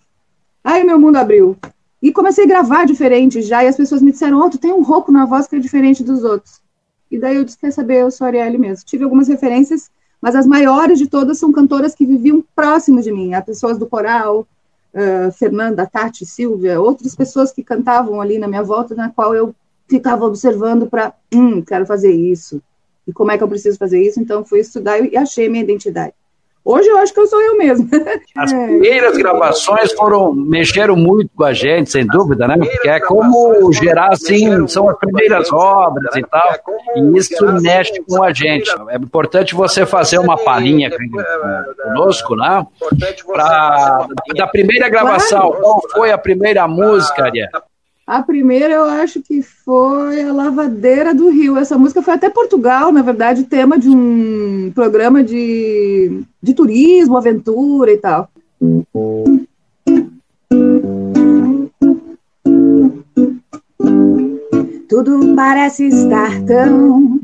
Aí 0.63 0.83
meu 0.83 0.99
mundo 0.99 1.17
abriu. 1.17 1.57
E 2.01 2.11
comecei 2.11 2.43
a 2.43 2.47
gravar 2.47 2.85
diferente 2.85 3.41
já, 3.41 3.63
e 3.63 3.67
as 3.67 3.75
pessoas 3.75 4.01
me 4.01 4.11
disseram, 4.11 4.39
oh, 4.39 4.49
tu 4.49 4.57
tem 4.57 4.71
um 4.71 4.83
rouco 4.83 5.11
na 5.11 5.25
voz 5.25 5.47
que 5.47 5.55
é 5.55 5.59
diferente 5.59 6.03
dos 6.03 6.23
outros. 6.23 6.61
E 7.09 7.17
daí 7.17 7.35
eu 7.35 7.43
disse, 7.43 7.57
quer 7.57 7.71
saber, 7.71 8.01
eu 8.01 8.11
sou 8.11 8.27
Arielle 8.27 8.57
mesmo. 8.57 8.85
Tive 8.85 9.03
algumas 9.03 9.27
referências, 9.27 9.89
mas 10.21 10.35
as 10.35 10.45
maiores 10.45 10.99
de 10.99 11.07
todas 11.07 11.39
são 11.39 11.51
cantoras 11.51 11.95
que 11.95 12.05
viviam 12.05 12.43
próximo 12.55 13.01
de 13.01 13.11
mim, 13.11 13.33
as 13.33 13.43
pessoas 13.43 13.77
do 13.77 13.87
coral, 13.87 14.47
uh, 14.93 15.31
Fernanda, 15.31 15.85
Tati, 15.85 16.25
Silvia, 16.25 16.79
outras 16.79 17.15
pessoas 17.15 17.51
que 17.51 17.63
cantavam 17.63 18.21
ali 18.21 18.37
na 18.37 18.47
minha 18.47 18.63
volta, 18.63 18.93
na 18.95 19.09
qual 19.09 19.33
eu 19.33 19.55
ficava 19.87 20.25
observando 20.25 20.87
para, 20.87 21.13
hum, 21.33 21.61
quero 21.61 21.85
fazer 21.85 22.11
isso. 22.11 22.61
E 23.07 23.11
como 23.11 23.31
é 23.31 23.37
que 23.37 23.43
eu 23.43 23.49
preciso 23.49 23.77
fazer 23.77 24.01
isso? 24.01 24.19
Então 24.19 24.45
fui 24.45 24.59
estudar 24.59 24.99
e 24.99 25.17
achei 25.17 25.49
minha 25.49 25.63
identidade. 25.63 26.13
Hoje 26.65 26.87
eu 26.87 26.97
acho 26.97 27.13
que 27.13 27.19
eu 27.19 27.27
sou 27.27 27.41
eu 27.41 27.57
mesmo. 27.57 27.89
As 28.37 28.53
primeiras 28.53 29.17
gravações 29.17 29.91
foram 29.93 30.33
mexeram 30.33 30.95
muito 30.95 31.29
com 31.35 31.43
a 31.43 31.51
gente, 31.51 31.91
sem 31.91 32.05
dúvida, 32.07 32.47
né? 32.47 32.55
Porque 32.57 32.89
é 32.89 32.99
como 33.01 33.71
gerar 33.73 34.13
assim, 34.13 34.65
são 34.67 34.89
as 34.89 34.97
primeiras 34.97 35.51
obras 35.51 36.15
e 36.15 36.21
tal, 36.23 36.55
e 36.95 37.17
isso 37.17 37.61
mexe 37.61 38.01
com 38.07 38.23
a 38.23 38.31
gente. 38.31 38.71
É 38.89 38.95
importante 38.95 39.53
você 39.53 39.85
fazer 39.85 40.19
uma 40.19 40.37
palhinha 40.37 40.89
conosco, 41.83 42.35
né? 42.35 42.65
Pra, 43.25 44.07
da 44.35 44.47
primeira 44.47 44.87
gravação, 44.87 45.51
qual 45.51 45.81
foi 45.91 46.11
a 46.11 46.17
primeira 46.17 46.67
música, 46.67 47.25
Ariel? 47.25 47.49
A 48.05 48.21
primeira 48.21 48.73
eu 48.73 48.83
acho 48.83 49.21
que 49.21 49.41
foi 49.41 50.21
a 50.21 50.33
Lavadeira 50.33 51.15
do 51.15 51.29
Rio. 51.29 51.57
Essa 51.57 51.77
música 51.77 52.01
foi 52.01 52.13
até 52.13 52.29
Portugal, 52.29 52.91
na 52.91 53.01
verdade, 53.01 53.45
tema 53.45 53.79
de 53.79 53.87
um 53.87 54.71
programa 54.75 55.23
de, 55.23 56.21
de 56.41 56.53
turismo, 56.53 57.15
aventura 57.15 57.93
e 57.93 57.97
tal. 57.97 58.29
Tudo 64.89 65.33
parece 65.33 65.87
estar 65.87 66.41
tão 66.43 67.21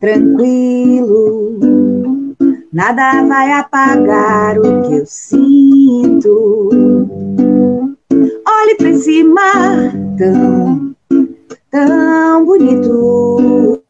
tranquilo. 0.00 1.58
Nada 2.72 3.22
vai 3.26 3.52
apagar 3.52 4.58
o 4.58 4.88
que 4.88 4.94
eu 4.94 5.06
sinto 5.06 6.56
olhe 8.66 8.74
para 8.74 8.94
cima, 8.94 9.42
tão 10.16 10.94
tão 11.70 12.44
bonito 12.44 13.82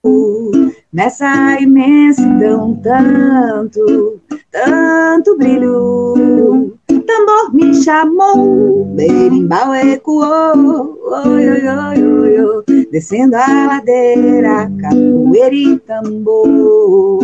nessa 0.93 1.61
imensidão, 1.61 2.75
tanto, 2.83 4.21
tanto 4.51 5.37
brilho. 5.37 6.75
Tambor 7.07 7.55
me 7.55 7.75
chamou, 7.75 8.85
berimbau 8.97 9.75
ecoou, 9.75 10.99
oi, 11.27 11.49
oi, 11.49 11.69
oi, 11.69 12.05
oi, 12.05 12.41
oi, 12.41 12.89
descendo 12.91 13.37
a 13.37 13.67
ladeira, 13.67 14.71
capoeira 14.81 15.55
e 15.55 15.79
tambor. 15.81 17.21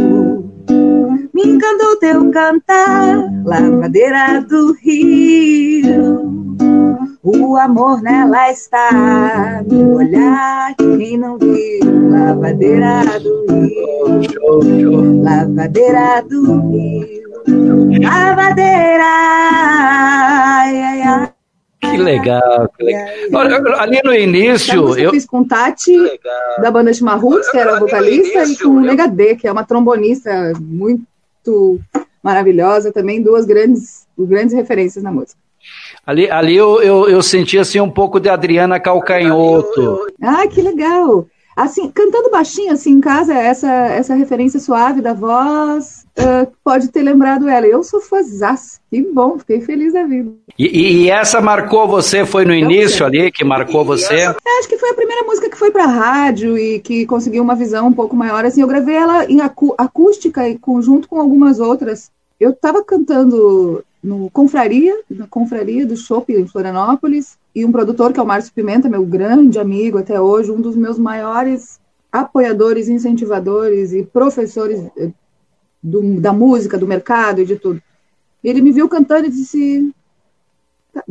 Me 1.34 1.42
encantou 1.44 1.96
teu 1.96 2.30
cantar, 2.30 3.32
lavadeira 3.44 4.40
do 4.42 4.72
rio 4.74 6.41
o 7.22 7.56
amor 7.56 8.02
nela 8.02 8.50
está 8.50 9.62
no 9.64 9.96
olhar 9.96 10.74
de 10.78 10.96
quem 10.98 11.18
não 11.18 11.38
viu. 11.38 12.10
Lavadeira 12.10 13.20
do 13.20 13.46
rio, 14.68 15.22
lavadeira 15.22 16.22
do 16.28 16.60
rio, 16.70 18.02
lavadeira. 18.02 19.04
Ai, 20.64 20.82
ai, 20.82 21.02
ai. 21.02 21.32
Que 21.80 21.96
legal, 21.98 22.68
que 22.76 22.84
legal. 22.84 23.08
Ali 23.80 24.00
no 24.04 24.14
início. 24.14 24.96
Eu 24.96 25.10
fiz 25.10 25.26
com 25.26 25.44
Tati, 25.44 25.96
da 26.60 26.70
banda 26.70 26.92
Chimarruts, 26.94 27.50
que 27.50 27.58
era 27.58 27.78
vocalista, 27.78 28.44
e 28.44 28.56
com 28.56 28.68
o 28.68 28.80
Negadê, 28.80 29.34
que 29.34 29.48
é 29.48 29.52
uma 29.52 29.64
trombonista 29.64 30.52
muito 30.60 31.80
maravilhosa, 32.22 32.92
também 32.92 33.20
duas 33.20 33.44
grandes, 33.44 34.06
grandes 34.16 34.54
referências 34.54 35.02
na 35.02 35.10
música. 35.10 35.41
Ali, 36.06 36.30
ali 36.30 36.56
eu, 36.56 36.82
eu, 36.82 37.08
eu 37.08 37.22
senti 37.22 37.58
assim 37.58 37.80
um 37.80 37.90
pouco 37.90 38.18
de 38.18 38.28
Adriana 38.28 38.80
Calcanhoto. 38.80 40.06
Ah, 40.20 40.46
que 40.48 40.60
legal! 40.60 41.26
Assim, 41.54 41.90
cantando 41.90 42.30
baixinho 42.30 42.72
assim 42.72 42.92
em 42.92 43.00
casa, 43.00 43.34
essa, 43.34 43.70
essa 43.70 44.14
referência 44.14 44.58
suave 44.58 45.02
da 45.02 45.12
voz 45.12 46.06
uh, 46.18 46.50
pode 46.64 46.88
ter 46.88 47.02
lembrado 47.02 47.46
ela. 47.46 47.66
Eu 47.66 47.82
sou 47.82 48.00
fãzaça, 48.00 48.80
que 48.90 49.02
bom, 49.02 49.38
fiquei 49.38 49.60
feliz 49.60 49.92
da 49.92 50.04
vida. 50.04 50.32
E, 50.58 51.04
e 51.04 51.10
essa 51.10 51.42
marcou 51.42 51.86
você, 51.86 52.24
foi 52.24 52.46
no 52.46 52.54
início 52.54 53.04
ali 53.04 53.30
que 53.30 53.44
marcou 53.44 53.84
você? 53.84 54.14
É, 54.14 54.58
acho 54.58 54.68
que 54.68 54.78
foi 54.78 54.90
a 54.90 54.94
primeira 54.94 55.24
música 55.24 55.50
que 55.50 55.58
foi 55.58 55.70
pra 55.70 55.84
rádio 55.84 56.56
e 56.56 56.80
que 56.80 57.04
conseguiu 57.04 57.42
uma 57.42 57.54
visão 57.54 57.88
um 57.88 57.92
pouco 57.92 58.16
maior. 58.16 58.46
Assim, 58.46 58.62
eu 58.62 58.68
gravei 58.68 58.94
ela 58.94 59.26
em 59.26 59.42
acú 59.42 59.74
acústica 59.76 60.48
e 60.48 60.58
conjunto 60.58 61.06
com 61.06 61.20
algumas 61.20 61.60
outras. 61.60 62.10
Eu 62.42 62.50
estava 62.50 62.82
cantando 62.82 63.84
no 64.02 64.28
Confraria, 64.28 65.00
na 65.08 65.28
Confraria 65.28 65.86
do 65.86 65.96
Chopp 65.96 66.32
em 66.32 66.44
Florianópolis, 66.44 67.38
e 67.54 67.64
um 67.64 67.70
produtor 67.70 68.12
que 68.12 68.18
é 68.18 68.22
o 68.22 68.26
Márcio 68.26 68.52
Pimenta, 68.52 68.88
meu 68.88 69.06
grande 69.06 69.60
amigo 69.60 69.96
até 69.96 70.20
hoje, 70.20 70.50
um 70.50 70.60
dos 70.60 70.74
meus 70.74 70.98
maiores 70.98 71.78
apoiadores, 72.10 72.88
incentivadores 72.88 73.92
e 73.92 74.02
professores 74.02 74.90
eh, 74.96 75.12
do, 75.80 76.20
da 76.20 76.32
música, 76.32 76.76
do 76.76 76.84
mercado 76.84 77.42
e 77.42 77.46
de 77.46 77.54
tudo. 77.54 77.80
Ele 78.42 78.60
me 78.60 78.72
viu 78.72 78.88
cantando 78.88 79.28
e 79.28 79.30
disse: 79.30 79.94
tá, 80.92 81.04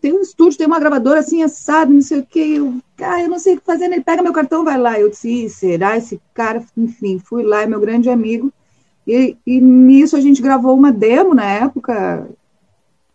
tem 0.00 0.12
um 0.12 0.20
estúdio, 0.20 0.56
tem 0.56 0.68
uma 0.68 0.78
gravadora 0.78 1.18
assim, 1.18 1.42
assado, 1.42 1.92
não 1.92 2.00
sei 2.00 2.20
o 2.20 2.24
que. 2.24 2.54
Eu, 2.54 2.76
ah, 3.00 3.20
eu 3.20 3.28
não 3.28 3.40
sei 3.40 3.54
o 3.54 3.58
que 3.58 3.66
fazer. 3.66 3.86
Ele 3.86 4.04
pega 4.04 4.22
meu 4.22 4.32
cartão, 4.32 4.62
vai 4.62 4.78
lá. 4.78 5.00
Eu 5.00 5.10
disse: 5.10 5.50
será 5.50 5.96
esse 5.96 6.20
cara? 6.32 6.64
Enfim, 6.76 7.18
fui 7.18 7.42
lá, 7.42 7.62
é 7.62 7.66
meu 7.66 7.80
grande 7.80 8.08
amigo. 8.08 8.52
E, 9.06 9.36
e 9.46 9.60
nisso 9.60 10.16
a 10.16 10.20
gente 10.20 10.42
gravou 10.42 10.74
uma 10.74 10.92
demo 10.92 11.34
na 11.34 11.44
época, 11.44 12.26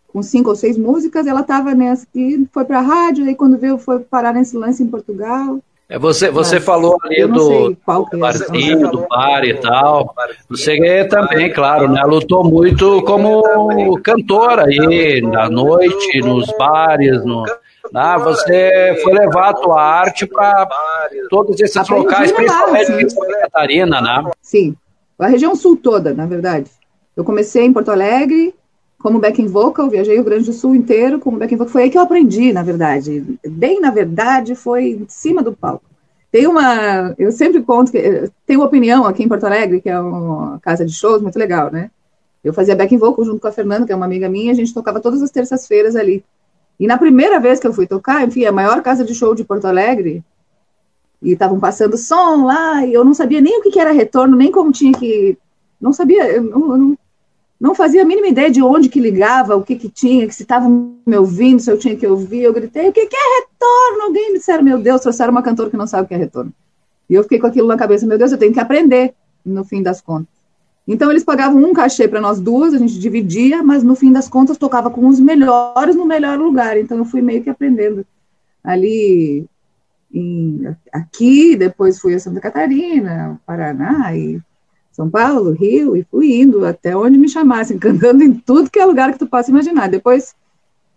com 0.08 0.22
cinco 0.22 0.50
ou 0.50 0.56
seis 0.56 0.76
músicas. 0.76 1.26
Ela 1.26 1.40
estava 1.40 1.74
nessa 1.74 2.06
e 2.14 2.46
foi 2.52 2.64
para 2.64 2.78
a 2.78 2.82
rádio, 2.82 3.28
e 3.28 3.34
quando 3.34 3.58
veio 3.58 3.78
foi 3.78 4.00
parar 4.00 4.32
nesse 4.32 4.56
lance 4.56 4.82
em 4.82 4.88
Portugal. 4.88 5.58
É, 5.88 5.98
você 5.98 6.30
você 6.30 6.56
Mas, 6.56 6.64
falou 6.64 6.98
ali 7.04 7.24
do, 7.28 7.70
do 7.70 8.18
barzinho, 8.18 8.90
do 8.90 9.06
bar 9.08 9.44
e 9.44 9.54
tal. 9.54 10.12
Você 10.50 11.04
também, 11.04 11.52
claro, 11.52 11.88
né, 11.88 12.02
lutou 12.02 12.42
muito 12.42 13.02
como 13.02 14.00
cantora 14.02 14.64
aí, 14.64 15.20
na 15.22 15.48
noite, 15.48 16.20
nos 16.22 16.52
bares, 16.58 17.24
no, 17.24 17.44
ah, 17.94 18.18
você 18.18 18.98
foi 19.02 19.12
levar 19.12 19.50
a 19.50 19.54
tua 19.54 19.80
arte 19.80 20.26
para 20.26 20.68
todos 21.30 21.60
esses 21.60 21.88
locais, 21.88 22.32
principalmente 22.32 22.92
em 22.92 23.08
Santa 23.08 23.40
Catarina, 23.42 24.00
né? 24.00 24.30
Sim, 24.42 24.76
a 25.18 25.28
região 25.28 25.54
sul 25.56 25.76
toda, 25.76 26.12
na 26.12 26.26
verdade. 26.26 26.70
Eu 27.16 27.24
comecei 27.24 27.64
em 27.64 27.72
Porto 27.72 27.90
Alegre 27.90 28.54
como 28.98 29.18
backing 29.18 29.46
vocal, 29.46 29.88
viajei 29.88 30.18
o 30.18 30.24
Grande 30.24 30.46
do 30.46 30.52
Sul 30.52 30.74
inteiro 30.74 31.18
como 31.20 31.38
backing 31.38 31.56
vocal. 31.56 31.72
Foi 31.72 31.82
aí 31.82 31.90
que 31.90 31.96
eu 31.96 32.02
aprendi, 32.02 32.52
na 32.52 32.62
verdade. 32.62 33.38
Bem, 33.46 33.80
na 33.80 33.90
verdade, 33.90 34.54
foi 34.54 34.90
em 34.90 35.06
cima 35.08 35.42
do 35.42 35.52
palco. 35.52 35.84
Tem 36.30 36.46
uma, 36.46 37.14
eu 37.18 37.30
sempre 37.32 37.62
conto 37.62 37.92
que 37.92 38.30
tem 38.44 38.56
uma 38.56 38.66
opinião 38.66 39.06
aqui 39.06 39.22
em 39.22 39.28
Porto 39.28 39.44
Alegre, 39.44 39.80
que 39.80 39.88
é 39.88 39.98
uma 39.98 40.58
casa 40.60 40.84
de 40.84 40.92
shows 40.92 41.22
muito 41.22 41.38
legal, 41.38 41.70
né? 41.70 41.90
Eu 42.42 42.52
fazia 42.52 42.76
backing 42.76 42.98
vocal 42.98 43.24
junto 43.24 43.40
com 43.40 43.48
a 43.48 43.52
Fernanda, 43.52 43.86
que 43.86 43.92
é 43.92 43.96
uma 43.96 44.06
amiga 44.06 44.28
minha, 44.28 44.52
a 44.52 44.54
gente 44.54 44.74
tocava 44.74 45.00
todas 45.00 45.22
as 45.22 45.30
terças-feiras 45.30 45.96
ali. 45.96 46.24
E 46.78 46.86
na 46.86 46.98
primeira 46.98 47.40
vez 47.40 47.58
que 47.58 47.66
eu 47.66 47.72
fui 47.72 47.86
tocar, 47.86 48.26
enfim, 48.26 48.44
a 48.44 48.52
maior 48.52 48.82
casa 48.82 49.04
de 49.04 49.14
show 49.14 49.34
de 49.34 49.44
Porto 49.44 49.64
Alegre, 49.64 50.22
e 51.22 51.32
estavam 51.32 51.58
passando 51.58 51.96
som 51.96 52.44
lá, 52.44 52.84
e 52.84 52.92
eu 52.92 53.04
não 53.04 53.14
sabia 53.14 53.40
nem 53.40 53.58
o 53.58 53.62
que, 53.62 53.78
era 53.78 53.92
retorno, 53.92 54.36
nem 54.36 54.50
como 54.50 54.72
tinha 54.72 54.92
que. 54.92 55.36
Não 55.80 55.92
sabia, 55.92 56.30
eu 56.30 56.42
não, 56.42 56.60
não, 56.60 56.98
não, 57.60 57.74
fazia 57.74 58.02
a 58.02 58.04
mínima 58.04 58.28
ideia 58.28 58.50
de 58.50 58.62
onde 58.62 58.88
que 58.88 59.00
ligava, 59.00 59.56
o 59.56 59.62
que 59.62 59.76
que 59.76 59.88
tinha, 59.88 60.26
que 60.26 60.34
se 60.34 60.42
estavam 60.42 60.94
me 61.06 61.16
ouvindo, 61.16 61.60
se 61.60 61.70
eu 61.70 61.78
tinha 61.78 61.96
que 61.96 62.06
ouvir. 62.06 62.42
Eu 62.42 62.52
gritei: 62.52 62.88
o 62.88 62.92
que, 62.92 63.06
que 63.06 63.16
é 63.16 63.40
retorno? 63.40 64.02
Alguém 64.04 64.32
me 64.32 64.38
disseram: 64.38 64.62
meu 64.62 64.78
Deus, 64.78 65.00
trouxeram 65.00 65.32
uma 65.32 65.42
cantora 65.42 65.70
que 65.70 65.76
não 65.76 65.86
sabe 65.86 66.04
o 66.04 66.08
que 66.08 66.14
é 66.14 66.18
retorno. 66.18 66.52
E 67.08 67.14
eu 67.14 67.22
fiquei 67.22 67.38
com 67.38 67.46
aquilo 67.46 67.68
na 67.68 67.76
cabeça: 67.76 68.06
meu 68.06 68.18
Deus, 68.18 68.32
eu 68.32 68.38
tenho 68.38 68.52
que 68.52 68.60
aprender, 68.60 69.14
no 69.44 69.64
fim 69.64 69.82
das 69.82 70.00
contas. 70.00 70.36
Então 70.86 71.10
eles 71.10 71.24
pagavam 71.24 71.62
um 71.64 71.72
cachê 71.72 72.06
para 72.06 72.20
nós 72.20 72.40
duas, 72.40 72.72
a 72.72 72.78
gente 72.78 72.98
dividia, 72.98 73.62
mas 73.62 73.82
no 73.82 73.96
fim 73.96 74.12
das 74.12 74.28
contas 74.28 74.56
tocava 74.56 74.88
com 74.88 75.08
os 75.08 75.18
melhores 75.18 75.96
no 75.96 76.06
melhor 76.06 76.38
lugar. 76.38 76.78
Então 76.78 76.96
eu 76.98 77.04
fui 77.04 77.20
meio 77.20 77.42
que 77.42 77.50
aprendendo 77.50 78.06
ali 78.62 79.44
em, 80.16 80.74
aqui, 80.92 81.56
depois 81.56 81.98
fui 81.98 82.14
a 82.14 82.18
Santa 82.18 82.40
Catarina, 82.40 83.40
Paraná 83.44 84.16
e 84.16 84.40
São 84.90 85.10
Paulo, 85.10 85.50
Rio, 85.52 85.96
e 85.96 86.04
fui 86.04 86.40
indo 86.40 86.64
até 86.64 86.96
onde 86.96 87.18
me 87.18 87.28
chamassem, 87.28 87.76
cantando 87.78 88.22
em 88.22 88.32
tudo 88.32 88.70
que 88.70 88.78
é 88.78 88.84
lugar 88.84 89.12
que 89.12 89.18
tu 89.18 89.26
possa 89.26 89.50
imaginar. 89.50 89.88
Depois 89.88 90.34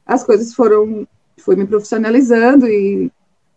as 0.06 0.24
coisas 0.24 0.54
foram, 0.54 1.08
fui 1.38 1.56
me 1.56 1.68
profissionalizando 1.68 2.68
e 2.68 3.12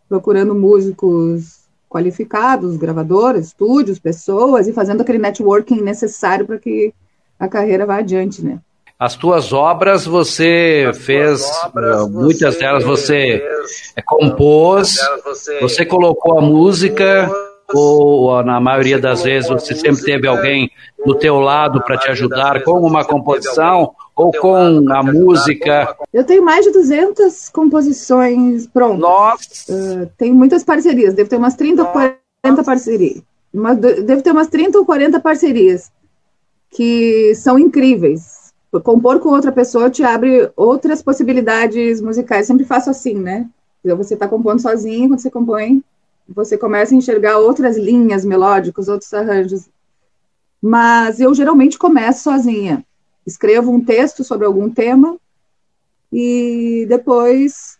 procurando 0.09 0.54
músicos 0.54 1.62
qualificados, 1.88 2.76
gravadoras, 2.76 3.47
estúdios, 3.47 3.99
pessoas, 3.99 4.66
e 4.66 4.73
fazendo 4.73 5.02
aquele 5.02 5.19
networking 5.19 5.81
necessário 5.81 6.47
para 6.47 6.59
que 6.59 6.92
a 7.38 7.49
carreira 7.49 7.87
vá 7.87 7.99
adiante, 7.99 8.42
né? 8.45 8.61
As 9.02 9.16
tuas 9.16 9.52
obras 9.52 10.06
você 10.06 10.87
As 10.88 11.04
fez, 11.04 11.42
obras, 11.64 12.09
muitas 12.09 12.54
você 12.54 12.61
delas 12.61 12.85
você 12.85 13.42
fez, 13.44 13.94
compôs, 14.06 14.97
você, 15.25 15.59
você 15.59 15.85
colocou 15.85 16.38
a 16.38 16.40
música, 16.40 17.28
ou 17.75 18.44
na 18.44 18.61
maioria 18.61 19.00
das 19.00 19.25
vezes 19.25 19.50
você 19.50 19.75
sempre 19.75 20.04
teve 20.04 20.28
alguém 20.28 20.71
do 21.04 21.16
teu 21.16 21.40
lado 21.40 21.82
para 21.82 21.99
te 21.99 22.12
ajudar 22.12 22.62
com 22.62 22.78
uma 22.78 23.04
composição 23.04 23.92
ou 24.14 24.30
com 24.30 24.54
a 24.54 25.02
música? 25.02 25.97
Eu 26.12 26.23
tenho 26.23 26.44
mais 26.44 26.64
de 26.64 26.71
200 26.71 27.49
composições 27.49 28.68
prontas. 28.68 29.00
Nossa! 29.00 29.73
Uh, 29.73 30.11
tenho 30.16 30.37
muitas 30.37 30.62
parcerias, 30.62 31.12
devo 31.12 31.28
ter 31.28 31.38
umas 31.38 31.56
30 31.56 31.82
ou 31.82 31.88
40 31.88 32.62
parcerias. 32.64 33.21
Uma, 33.52 33.75
devo 33.75 34.23
ter 34.23 34.30
umas 34.30 34.47
30 34.47 34.78
ou 34.78 34.87
40 34.87 35.18
parcerias 35.18 35.90
que 36.71 37.35
são 37.35 37.59
incríveis 37.59 38.41
compor 38.80 39.20
com 39.20 39.28
outra 39.28 39.52
pessoa 39.52 39.90
te 39.90 40.02
abre 40.02 40.50
outras 40.56 41.02
possibilidades 41.02 42.00
musicais. 42.00 42.46
Sempre 42.46 42.64
faço 42.64 42.88
assim, 42.90 43.14
né? 43.14 43.48
Você 43.84 44.14
está 44.14 44.28
compondo 44.28 44.60
sozinho, 44.60 45.08
quando 45.08 45.20
você 45.20 45.30
compõe, 45.30 45.82
você 46.28 46.56
começa 46.56 46.94
a 46.94 46.96
enxergar 46.96 47.38
outras 47.38 47.76
linhas 47.76 48.24
melódicas, 48.24 48.88
outros 48.88 49.12
arranjos. 49.12 49.68
Mas 50.60 51.20
eu 51.20 51.34
geralmente 51.34 51.78
começo 51.78 52.22
sozinha. 52.22 52.84
Escrevo 53.26 53.70
um 53.72 53.84
texto 53.84 54.24
sobre 54.24 54.46
algum 54.46 54.70
tema 54.70 55.16
e 56.12 56.86
depois 56.88 57.78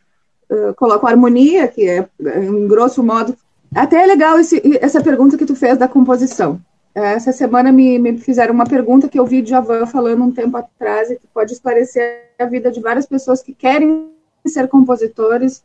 uh, 0.51 0.75
coloco 0.75 1.07
a 1.07 1.11
harmonia, 1.11 1.69
que 1.69 1.89
é, 1.89 2.09
em 2.21 2.67
grosso 2.67 3.03
modo. 3.03 3.37
Até 3.75 4.03
é 4.03 4.07
legal 4.07 4.39
esse, 4.39 4.61
essa 4.81 5.03
pergunta 5.03 5.39
que 5.39 5.47
tu 5.47 5.55
fez 5.55 5.79
da 5.79 5.89
composição. 5.89 6.61
Essa 6.95 7.33
semana 7.33 7.73
me, 7.73 7.99
me 7.99 8.19
fizeram 8.19 8.53
uma 8.53 8.67
pergunta 8.67 9.09
que 9.09 9.19
eu 9.19 9.25
vi 9.25 9.41
de 9.41 9.51
Javan 9.51 9.87
falando 9.87 10.25
um 10.25 10.31
tempo 10.31 10.57
atrás 10.59 11.11
e 11.11 11.17
que 11.17 11.27
pode 11.27 11.53
esclarecer 11.53 12.31
a 12.39 12.45
vida 12.45 12.71
de 12.71 12.81
várias 12.81 13.07
pessoas 13.07 13.43
que 13.43 13.55
querem 13.55 14.11
ser 14.47 14.69
compositores 14.69 15.63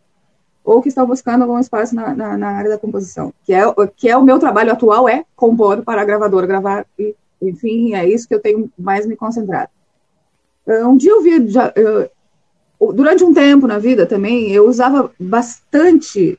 ou 0.64 0.82
que 0.82 0.90
estão 0.90 1.06
buscando 1.06 1.44
algum 1.44 1.60
espaço 1.60 1.96
na, 1.96 2.14
na, 2.14 2.38
na, 2.38 2.50
área 2.50 2.70
da 2.70 2.78
composição, 2.78 3.34
que 3.46 3.54
é, 3.54 3.64
que 3.96 4.10
é 4.10 4.18
o 4.18 4.24
meu 4.24 4.38
trabalho 4.38 4.72
atual, 4.72 5.08
é 5.08 5.24
compor 5.36 5.82
para 5.82 6.02
a 6.02 6.06
gravadora, 6.06 6.46
gravar, 6.46 6.86
e, 7.00 7.16
enfim, 7.42 7.94
é 7.94 8.08
isso 8.08 8.28
que 8.28 8.36
eu 8.36 8.42
tenho 8.42 8.70
mais 8.78 9.06
me 9.06 9.16
concentrado. 9.16 9.70
Um 10.68 10.98
dia 10.98 11.12
eu 11.12 11.22
vi, 11.22 11.48
já, 11.48 11.72
eu, 11.74 12.10
durante 12.94 13.24
um 13.24 13.34
tempo 13.34 13.66
na 13.66 13.80
vida 13.80 14.06
também, 14.06 14.52
eu 14.52 14.68
usava 14.68 15.10
bastante 15.18 16.38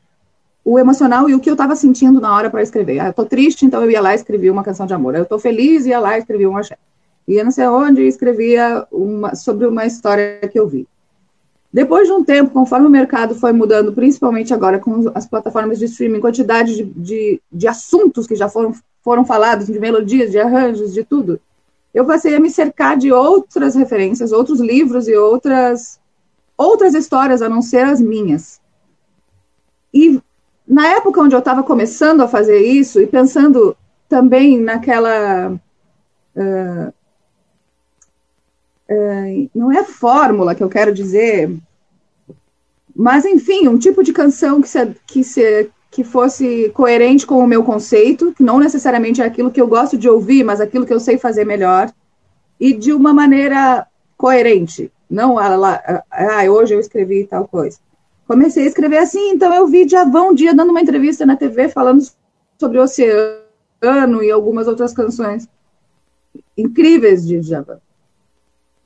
o 0.71 0.79
emocional 0.79 1.31
e 1.31 1.35
o 1.35 1.41
que 1.41 1.49
eu 1.49 1.55
estava 1.55 1.75
sentindo 1.75 2.21
na 2.21 2.35
hora 2.35 2.51
para 2.51 2.63
escrever. 2.63 3.01
Ah, 3.01 3.07
eu 3.07 3.15
tô 3.15 3.25
triste, 3.25 3.65
então 3.65 3.83
eu 3.83 3.91
ia 3.91 4.03
lá 4.03 4.13
e 4.13 4.17
escrevia 4.17 4.53
uma 4.53 4.63
canção 4.63 4.85
de 4.85 4.93
amor. 4.93 5.15
Eu 5.15 5.25
tô 5.25 5.39
feliz, 5.39 5.87
ia 5.87 5.99
lá 5.99 6.17
e 6.17 6.21
escrevia 6.21 6.51
um 6.51 6.59
axé. 6.59 6.77
Ia 7.27 7.43
não 7.43 7.51
sei 7.51 7.67
onde 7.69 8.03
e 8.03 8.07
escrevia 8.07 8.87
uma, 8.93 9.35
sobre 9.35 9.67
uma 9.67 9.87
história 9.87 10.47
que 10.47 10.61
eu 10.61 10.69
vi. 10.69 10.87
Depois 11.73 12.07
de 12.07 12.13
um 12.13 12.23
tempo, 12.23 12.51
conforme 12.51 12.87
o 12.87 12.91
mercado 12.91 13.35
foi 13.35 13.51
mudando, 13.51 13.95
principalmente 13.95 14.53
agora 14.53 14.79
com 14.79 15.11
as 15.15 15.27
plataformas 15.27 15.79
de 15.79 15.87
streaming, 15.87 16.21
quantidade 16.21 16.77
de, 16.77 16.85
de, 16.85 17.43
de 17.51 17.67
assuntos 17.67 18.27
que 18.27 18.37
já 18.37 18.51
foram, 18.51 18.75
foram 19.03 19.25
falados, 19.25 19.69
de 19.69 19.79
melodias, 19.79 20.31
de 20.31 20.39
arranjos, 20.39 20.93
de 20.93 21.03
tudo, 21.03 21.41
eu 21.95 22.05
passei 22.05 22.35
a 22.35 22.41
me 22.41 22.51
cercar 22.51 22.99
de 22.99 23.11
outras 23.11 23.75
referências, 23.75 24.33
outros 24.33 24.61
livros 24.61 25.09
e 25.09 25.17
outras, 25.17 25.99
outras 26.59 26.93
histórias 26.93 27.41
a 27.41 27.49
não 27.49 27.63
ser 27.63 27.87
as 27.87 28.03
minhas. 28.03 28.61
E 29.93 30.21
na 30.69 30.87
época 30.89 31.23
onde 31.23 31.35
eu 31.35 31.39
estava 31.39 31.63
começando 31.63 32.21
a 32.21 32.29
fazer 32.29 32.59
isso 32.61 33.01
e 33.01 33.07
pensando 33.07 33.75
também 34.09 34.61
naquela. 34.61 35.59
Uh, 36.37 36.93
uh, 38.91 39.51
não 39.55 39.73
é 39.73 39.83
fórmula 39.83 40.55
que 40.55 40.63
eu 40.63 40.69
quero 40.69 40.93
dizer, 40.93 41.51
mas 42.95 43.25
enfim, 43.25 43.67
um 43.67 43.79
tipo 43.79 44.05
de 44.05 44.13
canção 44.13 44.61
que, 44.61 44.69
se, 44.69 44.87
que, 45.07 45.25
se, 45.25 45.71
que 45.91 46.05
fosse 46.05 46.69
coerente 46.75 47.27
com 47.27 47.39
o 47.39 47.47
meu 47.47 47.65
conceito, 47.65 48.33
que 48.35 48.43
não 48.43 48.59
necessariamente 48.59 49.23
é 49.23 49.25
aquilo 49.25 49.51
que 49.51 49.61
eu 49.61 49.67
gosto 49.67 49.97
de 49.97 50.09
ouvir, 50.09 50.45
mas 50.45 50.61
aquilo 50.61 50.85
que 50.85 50.93
eu 50.93 51.01
sei 51.01 51.17
fazer 51.17 51.47
melhor, 51.47 51.91
e 52.61 52.75
de 52.75 52.93
uma 52.93 53.15
maneira 53.15 53.87
coerente. 54.17 54.93
Não, 55.09 55.39
ah, 55.39 56.05
ah, 56.11 56.45
hoje 56.51 56.75
eu 56.75 56.81
escrevi 56.81 57.25
tal 57.25 57.49
coisa 57.49 57.79
comecei 58.29 58.65
a 58.65 58.67
escrever 58.67 58.99
assim, 58.99 59.31
então 59.31 59.53
eu 59.55 59.67
vi 59.67 59.87
Djavan 59.87 60.25
um 60.25 60.35
dia 60.35 60.55
dando 60.55 60.69
uma 60.71 60.83
entrevista 60.83 61.25
na 61.25 61.35
TV 61.35 61.71
falando 61.71 62.07
sobre 62.61 62.79
o 62.79 62.83
oceano 62.83 64.23
e 64.23 64.31
algumas 64.31 64.69
outras 64.69 64.93
canções 64.93 65.49
incríveis 66.57 67.27
de 67.27 67.41
Djavan. 67.41 67.81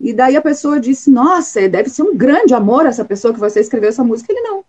E 0.00 0.12
daí 0.12 0.36
a 0.36 0.42
pessoa 0.42 0.80
disse, 0.80 1.10
nossa, 1.10 1.68
deve 1.68 1.90
ser 1.90 2.02
um 2.04 2.16
grande 2.16 2.54
amor 2.54 2.86
essa 2.86 3.04
pessoa 3.04 3.34
que 3.34 3.40
você 3.40 3.60
escreveu 3.60 3.88
essa 3.88 4.04
música. 4.04 4.32
Ele 4.32 4.40
não. 4.40 4.64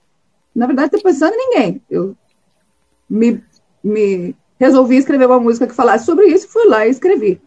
Na 0.56 0.66
verdade, 0.68 0.96
estou 0.96 1.02
pensando 1.02 1.34
em 1.34 1.38
ninguém. 1.38 1.82
Eu 1.90 2.16
me, 3.10 3.44
me 3.84 4.36
resolvi 4.60 4.98
escrever 4.98 5.26
uma 5.26 5.40
música 5.40 5.68
que 5.68 5.74
falasse 5.74 6.06
sobre 6.06 6.28
isso, 6.28 6.48
fui 6.48 6.66
lá 6.68 6.86
e 6.86 6.92
escrevi. 6.92 7.42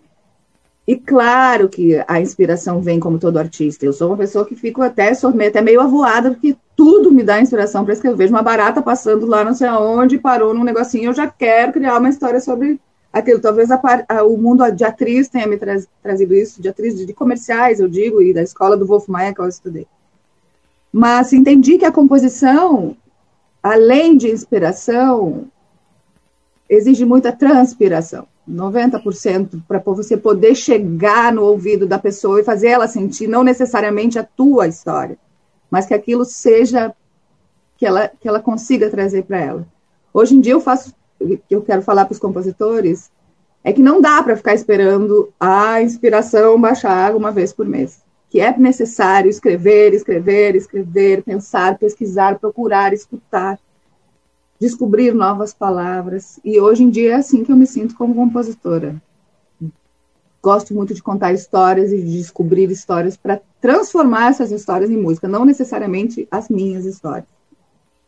E 0.87 0.97
claro 0.97 1.69
que 1.69 2.01
a 2.07 2.21
inspiração 2.21 2.81
vem 2.81 3.01
como 3.01 3.19
todo 3.19 3.39
artista. 3.39 3.85
Eu 3.85 3.93
sou 3.93 4.09
uma 4.09 4.17
pessoa 4.17 4.47
que 4.47 4.55
fico 4.55 4.83
até, 4.83 5.11
até 5.11 5.61
meio 5.61 5.81
avoada, 5.81 6.31
porque 6.31 6.57
tudo 6.77 7.11
me 7.11 7.25
dá 7.25 7.41
inspiração 7.41 7.85
para 7.85 7.93
escrever. 7.93 8.15
Eu 8.15 8.19
vejo 8.19 8.33
uma 8.33 8.43
barata 8.43 8.81
passando 8.81 9.27
lá 9.27 9.43
não 9.43 9.53
sei 9.53 9.67
aonde, 9.67 10.19
parou 10.19 10.55
num 10.55 10.63
negocinho, 10.63 11.11
eu 11.11 11.15
já 11.15 11.27
quero 11.27 11.73
criar 11.73 11.99
uma 11.99 12.09
história 12.09 12.41
sobre 12.41 12.81
aquilo. 13.13 13.41
Talvez 13.41 13.71
a, 13.73 13.81
a, 14.09 14.23
o 14.23 14.37
mundo 14.39 14.71
de 14.71 14.85
atriz 14.85 15.29
tenha 15.29 15.47
me 15.47 15.57
tra 15.57 15.77
trazido 16.01 16.35
isso, 16.35 16.63
de 16.63 16.69
atriz 16.69 16.97
de, 16.97 17.05
de, 17.05 17.13
comerciais, 17.13 17.81
eu 17.81 17.89
digo, 17.89 18.23
e 18.23 18.33
da 18.33 18.43
escola 18.43 18.77
do 18.77 18.87
Wolf 18.87 19.09
Maia 19.09 19.35
que 19.35 19.41
eu 19.41 19.49
estudei. 19.49 19.89
Mas 20.93 21.33
entendi 21.33 21.79
que 21.79 21.85
a 21.85 21.93
composição, 21.93 22.97
além 23.61 24.17
de 24.17 24.31
inspiração, 24.31 25.47
exige 26.69 27.05
muita 27.05 27.33
transpiração. 27.33 28.27
90% 28.49 29.63
para 29.67 29.79
você 29.79 30.17
poder 30.17 30.55
chegar 30.55 31.33
no 31.33 31.43
ouvido 31.43 31.87
da 31.87 31.99
pessoa 31.99 32.41
e 32.41 32.45
fazer 32.45 32.69
ela 32.69 32.87
sentir 32.87 33.27
não 33.27 33.43
necessariamente 33.43 34.19
a 34.19 34.25
tua 34.25 34.69
história, 34.69 35.19
mas 35.71 35.87
que 35.87 35.95
aquilo 35.95 36.25
seja 36.25 36.95
que 37.77 37.85
ela 37.85 38.09
que 38.09 38.29
ela 38.29 38.41
consiga 38.41 38.91
trazer 38.91 39.25
para 39.25 39.39
ela. 39.39 39.67
Hoje 40.15 40.37
em 40.37 40.41
dia 40.41 40.53
eu 40.53 40.61
faço 40.61 40.95
eu 41.51 41.63
quero 41.63 41.83
falar 41.83 42.05
para 42.05 42.13
os 42.13 42.19
compositores 42.19 43.11
é 43.65 43.73
que 43.73 43.83
não 43.83 44.01
dá 44.01 44.23
para 44.23 44.37
ficar 44.37 44.55
esperando 44.55 45.33
a 45.41 45.83
inspiração 45.83 46.61
baixar 46.61 47.17
uma 47.17 47.33
vez 47.33 47.53
por 47.53 47.67
mês. 47.67 48.01
Que 48.31 48.41
é 48.41 48.57
necessário 48.57 49.29
escrever, 49.29 49.93
escrever, 49.93 50.55
escrever, 50.55 51.23
pensar, 51.23 51.77
pesquisar, 51.79 52.39
procurar, 52.39 52.93
escutar 52.93 53.59
descobrir 54.61 55.15
novas 55.15 55.53
palavras. 55.53 56.39
E 56.45 56.61
hoje 56.61 56.83
em 56.83 56.91
dia 56.91 57.13
é 57.13 57.15
assim 57.15 57.45
que 57.45 57.53
eu 57.53 57.57
me 57.57 57.67
sinto 57.67 57.95
como 57.95 58.15
compositora. 58.15 59.01
Gosto 60.43 60.75
muito 60.75 60.95
de 60.95 61.03
contar 61.03 61.33
histórias 61.33 61.93
e 61.93 61.97
de 61.97 62.19
descobrir 62.19 62.71
histórias 62.71 63.17
para 63.17 63.41
transformar 63.61 64.31
essas 64.31 64.53
histórias 64.53 64.91
em 64.91 64.97
música, 64.97 65.27
não 65.27 65.45
necessariamente 65.45 66.29
as 66.31 66.49
minhas 66.49 66.85
histórias. 66.85 67.27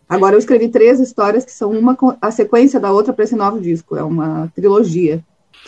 Agora 0.08 0.34
eu 0.34 0.38
escrevi 0.38 0.68
três 0.68 1.00
histórias 1.00 1.44
que 1.44 1.52
são 1.52 1.70
uma 1.72 1.96
a 2.20 2.30
sequência 2.30 2.80
da 2.80 2.90
outra 2.90 3.12
para 3.12 3.24
esse 3.24 3.36
novo 3.36 3.60
disco, 3.60 3.96
é 3.96 4.02
uma 4.02 4.50
trilogia. 4.54 5.22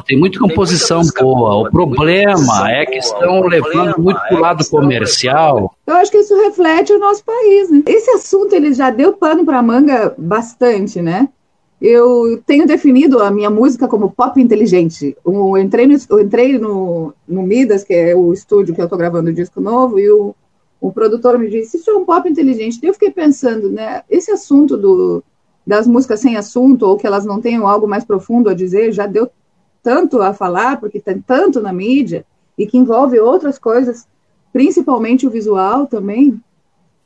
Tem 0.06 0.18
muita 0.18 0.38
composição 0.38 1.02
boa. 1.20 1.68
O 1.68 1.70
problema 1.70 2.70
é 2.70 2.86
que 2.86 2.98
estão 2.98 3.42
levando 3.46 4.00
muito 4.00 4.20
para 4.20 4.36
o 4.36 4.40
lado 4.40 4.68
comercial. 4.68 5.74
Eu 5.86 5.94
acho 5.94 6.10
que 6.10 6.18
isso 6.18 6.34
reflete 6.42 6.92
o 6.92 6.98
nosso 6.98 7.24
país, 7.24 7.70
né? 7.70 7.82
Esse 7.86 8.10
assunto 8.10 8.54
ele 8.54 8.72
já 8.72 8.90
deu 8.90 9.12
pano 9.12 9.44
para 9.44 9.62
manga 9.62 10.14
bastante, 10.16 11.00
né? 11.02 11.28
Eu 11.80 12.42
tenho 12.46 12.66
definido 12.66 13.20
a 13.20 13.30
minha 13.30 13.48
música 13.48 13.88
como 13.88 14.10
pop 14.10 14.40
inteligente. 14.40 15.16
Eu 15.24 15.56
entrei 15.56 15.86
no, 15.86 15.96
eu 16.10 16.20
entrei 16.20 16.58
no, 16.58 17.14
no 17.26 17.42
Midas, 17.42 17.82
que 17.82 17.94
é 17.94 18.14
o 18.14 18.32
estúdio 18.32 18.74
que 18.74 18.80
eu 18.80 18.84
estou 18.84 18.98
gravando 18.98 19.30
o 19.30 19.34
disco 19.34 19.60
novo, 19.60 19.98
e 19.98 20.10
o, 20.10 20.34
o 20.78 20.92
produtor 20.92 21.38
me 21.38 21.48
disse: 21.48 21.78
Isso 21.78 21.90
é 21.90 21.94
um 21.94 22.04
pop 22.04 22.28
inteligente. 22.28 22.78
Eu 22.82 22.92
fiquei 22.92 23.10
pensando, 23.10 23.70
né? 23.70 24.02
Esse 24.10 24.30
assunto 24.30 24.76
do, 24.76 25.24
das 25.66 25.86
músicas 25.86 26.20
sem 26.20 26.36
assunto, 26.36 26.86
ou 26.86 26.98
que 26.98 27.06
elas 27.06 27.24
não 27.24 27.40
tenham 27.40 27.66
algo 27.66 27.88
mais 27.88 28.04
profundo 28.04 28.50
a 28.50 28.54
dizer, 28.54 28.92
já 28.92 29.06
deu 29.06 29.30
tanto 29.82 30.20
a 30.20 30.32
falar, 30.32 30.78
porque 30.78 31.00
tem 31.00 31.20
tanto 31.20 31.60
na 31.60 31.72
mídia, 31.72 32.24
e 32.56 32.66
que 32.66 32.76
envolve 32.76 33.18
outras 33.18 33.58
coisas, 33.58 34.06
principalmente 34.52 35.26
o 35.26 35.30
visual 35.30 35.86
também, 35.86 36.38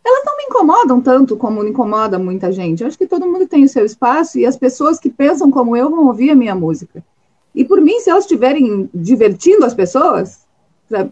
elas 0.04 0.24
não 0.24 0.36
me 0.36 0.44
incomodam 0.44 1.00
tanto 1.00 1.36
como 1.36 1.64
incomoda 1.64 2.18
muita 2.18 2.52
gente. 2.52 2.82
Eu 2.82 2.88
acho 2.88 2.98
que 2.98 3.06
todo 3.06 3.26
mundo 3.26 3.46
tem 3.46 3.64
o 3.64 3.68
seu 3.68 3.84
espaço 3.84 4.38
e 4.38 4.44
as 4.44 4.56
pessoas 4.56 4.98
que 4.98 5.08
pensam 5.08 5.50
como 5.50 5.76
eu 5.76 5.88
vão 5.88 6.06
ouvir 6.06 6.30
a 6.30 6.34
minha 6.34 6.54
música. 6.54 7.02
E 7.54 7.64
por 7.64 7.80
mim, 7.80 8.00
se 8.00 8.10
elas 8.10 8.24
estiverem 8.24 8.90
divertindo 8.92 9.64
as 9.64 9.72
pessoas, 9.72 10.40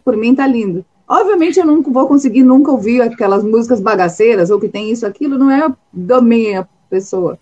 por 0.04 0.16
mim 0.16 0.34
tá 0.34 0.46
lindo. 0.46 0.84
Obviamente 1.08 1.58
eu 1.58 1.64
não 1.64 1.82
vou 1.82 2.06
conseguir 2.06 2.42
nunca 2.42 2.70
ouvir 2.70 3.00
aquelas 3.00 3.44
músicas 3.44 3.80
bagaceiras 3.80 4.50
ou 4.50 4.60
que 4.60 4.68
tem 4.68 4.90
isso, 4.90 5.06
aquilo, 5.06 5.38
não 5.38 5.50
é 5.50 5.72
da 5.92 6.20
minha 6.20 6.68
pessoa. 6.90 7.38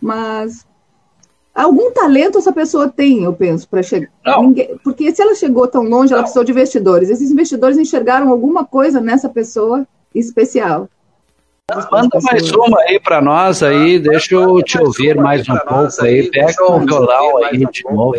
Mas 0.00 0.66
algum 1.54 1.90
talento 1.92 2.38
essa 2.38 2.52
pessoa 2.52 2.88
tem, 2.88 3.24
eu 3.24 3.32
penso, 3.32 3.68
para 3.68 3.82
chegar. 3.82 4.10
Ninguém, 4.40 4.76
porque 4.82 5.14
se 5.14 5.22
ela 5.22 5.34
chegou 5.34 5.66
tão 5.66 5.84
longe, 5.84 6.12
ela 6.12 6.22
precisou 6.22 6.44
de 6.44 6.52
investidores. 6.52 7.10
Esses 7.10 7.30
investidores 7.30 7.78
enxergaram 7.78 8.30
alguma 8.30 8.64
coisa 8.64 9.00
nessa 9.00 9.28
pessoa 9.28 9.86
especial. 10.14 10.88
Manda 11.90 12.18
mais 12.20 12.50
uma 12.52 12.80
aí 12.80 13.00
para 13.00 13.22
nós 13.22 13.62
aí, 13.62 13.98
deixa 13.98 14.34
eu 14.34 14.62
te 14.62 14.78
ouvir 14.78 15.16
mais 15.16 15.48
um 15.48 15.56
pouco 15.56 16.02
aí, 16.02 16.28
pega 16.30 16.70
o 16.70 16.80
violão 16.80 17.44
aí 17.44 17.64
de 17.66 17.84
novo. 17.84 18.14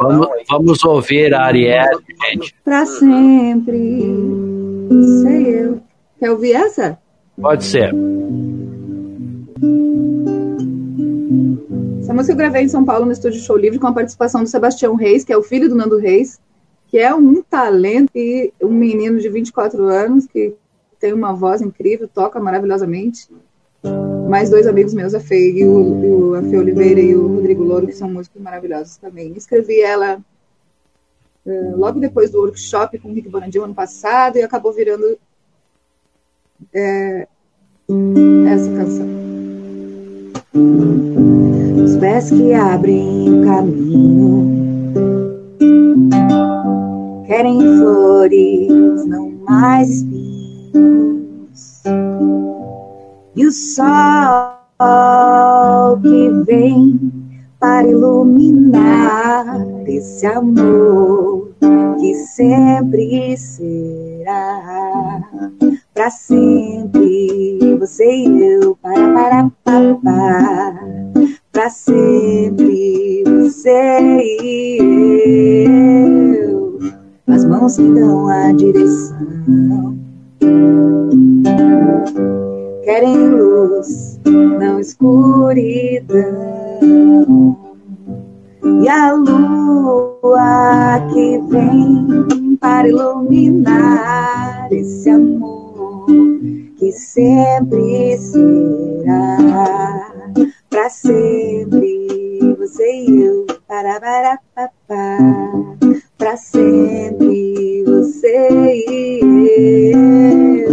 Vamos, 0.00 0.28
vamos 0.48 0.84
ouvir 0.84 1.34
a 1.34 1.44
Ariel, 1.44 2.00
gente. 2.24 2.54
Para 2.64 2.86
sempre, 2.86 4.14
sei 5.22 5.64
eu. 5.64 5.80
Quer 6.18 6.30
ouvir 6.30 6.52
essa? 6.52 6.98
Pode 7.38 7.64
ser. 7.64 7.92
Essa 12.10 12.16
música 12.16 12.32
eu 12.32 12.38
gravei 12.38 12.62
em 12.64 12.68
São 12.68 12.84
Paulo 12.84 13.06
no 13.06 13.12
Estúdio 13.12 13.40
Show 13.40 13.56
Livre 13.56 13.78
com 13.78 13.86
a 13.86 13.92
participação 13.92 14.42
do 14.42 14.48
Sebastião 14.48 14.96
Reis, 14.96 15.22
que 15.22 15.32
é 15.32 15.36
o 15.36 15.44
filho 15.44 15.68
do 15.68 15.76
Nando 15.76 15.96
Reis, 15.96 16.40
que 16.88 16.98
é 16.98 17.14
um 17.14 17.40
talento 17.40 18.10
e 18.16 18.52
um 18.60 18.72
menino 18.72 19.20
de 19.20 19.28
24 19.28 19.84
anos 19.84 20.26
que 20.26 20.52
tem 20.98 21.12
uma 21.12 21.32
voz 21.32 21.62
incrível, 21.62 22.08
toca 22.12 22.40
maravilhosamente. 22.40 23.28
Mais 24.28 24.50
dois 24.50 24.66
amigos 24.66 24.92
meus, 24.92 25.14
a 25.14 25.20
Fê, 25.20 25.52
e 25.52 25.64
o, 25.64 26.34
a 26.34 26.42
Fê 26.42 26.58
Oliveira 26.58 27.00
e 27.00 27.14
o 27.14 27.36
Rodrigo 27.36 27.62
Louro, 27.62 27.86
que 27.86 27.92
são 27.92 28.10
músicos 28.10 28.42
maravilhosos 28.42 28.96
também. 28.96 29.32
Escrevi 29.36 29.80
ela 29.80 30.20
uh, 31.46 31.76
logo 31.76 32.00
depois 32.00 32.28
do 32.32 32.40
workshop 32.40 32.98
com 32.98 33.10
o 33.10 33.14
Rick 33.14 33.28
Bonadil 33.28 33.62
ano 33.62 33.74
passado 33.74 34.36
e 34.36 34.42
acabou 34.42 34.72
virando 34.72 35.16
é, 36.74 37.28
essa 38.48 38.68
canção 38.72 39.39
os 40.54 41.96
pés 41.96 42.30
que 42.30 42.52
abrem 42.52 43.40
o 43.40 43.44
caminho. 43.44 44.60
Querem 47.26 47.60
flores, 47.78 49.06
não 49.06 49.30
mais 49.48 49.88
espinhos. 49.90 51.82
E 53.36 53.46
o 53.46 53.52
sol 53.52 54.58
que 56.02 56.30
vem 56.46 56.98
para 57.60 57.86
iluminar 57.86 59.64
esse 59.86 60.26
amor 60.26 61.50
que 62.00 62.14
sempre 62.14 63.36
será 63.36 65.20
para 65.94 66.10
sempre 66.10 67.59
você 67.80 68.04
e 68.04 68.42
eu, 68.42 68.76
para, 68.82 69.10
para, 69.14 69.50
para, 69.64 69.94
para, 69.94 70.74
pra 71.50 71.70
sempre, 71.70 73.24
você 73.24 74.00
e 74.44 74.76
eu, 76.36 76.78
as 77.26 77.42
mãos 77.46 77.76
que 77.78 77.90
dão 77.90 78.28
a 78.28 78.52
direção. 78.52 79.96
Querem 82.84 83.30
luz, 83.30 84.20
não 84.26 84.78
escuridão. 84.78 86.28
E 88.82 88.88
a 88.90 89.14
lua 89.14 91.00
que 91.14 91.40
vem 91.48 92.58
para 92.60 92.86
iluminar 92.86 94.68
esse 94.70 95.08
amor 95.08 95.60
que 96.80 96.90
sempre 96.92 98.16
será 98.16 99.36
para 100.70 100.88
sempre. 100.88 102.08
Você 102.58 103.04
e 103.06 103.20
eu 103.22 103.46
para 103.68 104.00
para 104.00 104.40
para 106.16 106.36
sempre 106.38 107.84
você 107.84 108.48
e 108.88 109.92
eu 110.64 110.70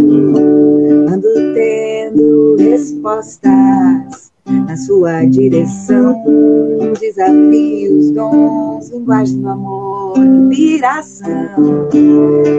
ando 1.08 1.28
tendo 1.54 2.56
respostas 2.58 4.07
na 4.68 4.76
sua 4.76 5.24
direção. 5.24 6.22
Desafios, 7.00 8.10
dons, 8.10 8.90
linguagem 8.90 9.40
do 9.40 9.48
amor, 9.48 10.18
inspiração. 10.18 11.88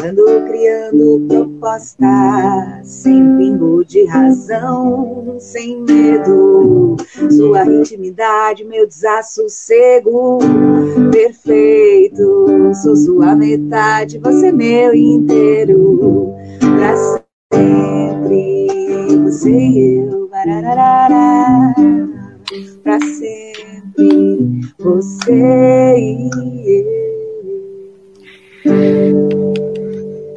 Ando 0.03 0.25
criando 0.47 1.25
propostas 1.27 2.87
sem 2.87 3.37
pingo 3.37 3.85
de 3.85 4.05
razão, 4.05 5.35
sem 5.39 5.81
medo. 5.83 6.97
Sua 7.29 7.63
intimidade, 7.65 8.65
meu 8.65 8.87
desassossego. 8.87 10.39
Perfeito, 11.11 12.73
sou 12.81 12.95
sua 12.95 13.35
metade, 13.35 14.17
você 14.17 14.51
meu 14.51 14.95
inteiro. 14.95 16.33
Pra 16.59 16.95
sempre, 17.53 18.67
você 19.23 19.51
e 19.51 19.88
para 22.99 23.07
sempre 23.07 24.61
você 24.77 25.95
e 25.97 26.29
eu. 28.65 29.53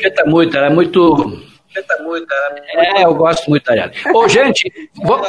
Canta 0.01 0.25
muito, 0.27 0.57
ela 0.57 0.67
é 0.67 0.71
muito. 0.71 1.43
Canta 1.75 2.03
muito, 2.03 2.27
ela 2.31 2.85
é, 2.85 3.03
é, 3.03 3.05
eu 3.05 3.15
gosto 3.15 3.49
muito 3.49 3.65
da 3.65 3.73
Arielle. 3.73 3.93
Ô, 4.15 4.29
gente, 4.29 4.71
vamos, 5.03 5.29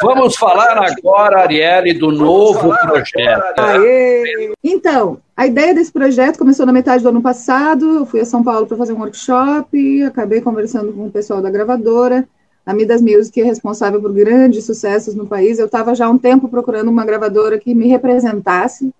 vamos 0.00 0.36
falar 0.36 0.78
agora, 0.78 1.40
Arielle, 1.40 1.92
do 1.94 2.12
novo 2.12 2.74
projeto. 2.78 3.58
Aê. 3.58 4.52
Então, 4.62 5.18
a 5.36 5.46
ideia 5.46 5.74
desse 5.74 5.92
projeto 5.92 6.38
começou 6.38 6.64
na 6.64 6.72
metade 6.72 7.02
do 7.02 7.08
ano 7.08 7.20
passado. 7.20 7.96
Eu 7.96 8.06
fui 8.06 8.20
a 8.20 8.24
São 8.24 8.44
Paulo 8.44 8.66
para 8.66 8.76
fazer 8.76 8.92
um 8.92 9.00
workshop, 9.00 10.04
acabei 10.04 10.40
conversando 10.40 10.92
com 10.92 11.06
o 11.06 11.10
pessoal 11.10 11.42
da 11.42 11.50
gravadora. 11.50 12.28
A 12.64 12.72
Midas 12.72 13.02
Music 13.02 13.40
é 13.40 13.44
responsável 13.44 14.00
por 14.00 14.12
grandes 14.12 14.64
sucessos 14.64 15.14
no 15.14 15.26
país. 15.26 15.58
Eu 15.58 15.66
estava 15.66 15.94
já 15.94 16.06
há 16.06 16.10
um 16.10 16.18
tempo 16.18 16.48
procurando 16.48 16.88
uma 16.88 17.04
gravadora 17.04 17.58
que 17.58 17.74
me 17.74 17.88
representasse. 17.88 18.92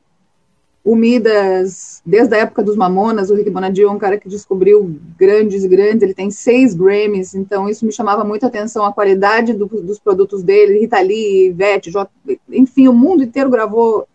O 0.85 0.97
Midas, 0.97 2.03
desde 2.05 2.35
a 2.35 2.39
época 2.39 2.61
dos 2.61 2.75
Mamonas, 2.75 3.31
o 3.31 3.37
Rick 3.37 3.49
Bonadio 3.51 3.87
é 3.87 3.91
um 3.91 3.99
cara 3.99 4.19
que 4.19 4.29
descobriu 4.29 4.99
grandes 5.17 5.65
grandes. 5.65 6.03
Ele 6.03 6.13
tem 6.13 6.29
seis 6.29 6.75
Grammys, 6.75 7.37
então 7.37 7.69
isso 7.69 7.87
me 7.87 7.93
chamava 7.93 8.25
muita 8.25 8.49
atenção, 8.49 8.85
a 8.85 8.93
qualidade 8.93 9.53
do, 9.53 9.67
dos 9.67 10.01
produtos 10.01 10.43
dele. 10.43 10.81
Rita 10.81 11.01
Lee, 11.01 11.47
Ivete, 11.47 11.93
J... 11.93 12.11
enfim, 12.51 12.89
o 12.89 12.93
mundo 12.93 13.23
inteiro 13.23 13.49
gravou. 13.49 14.09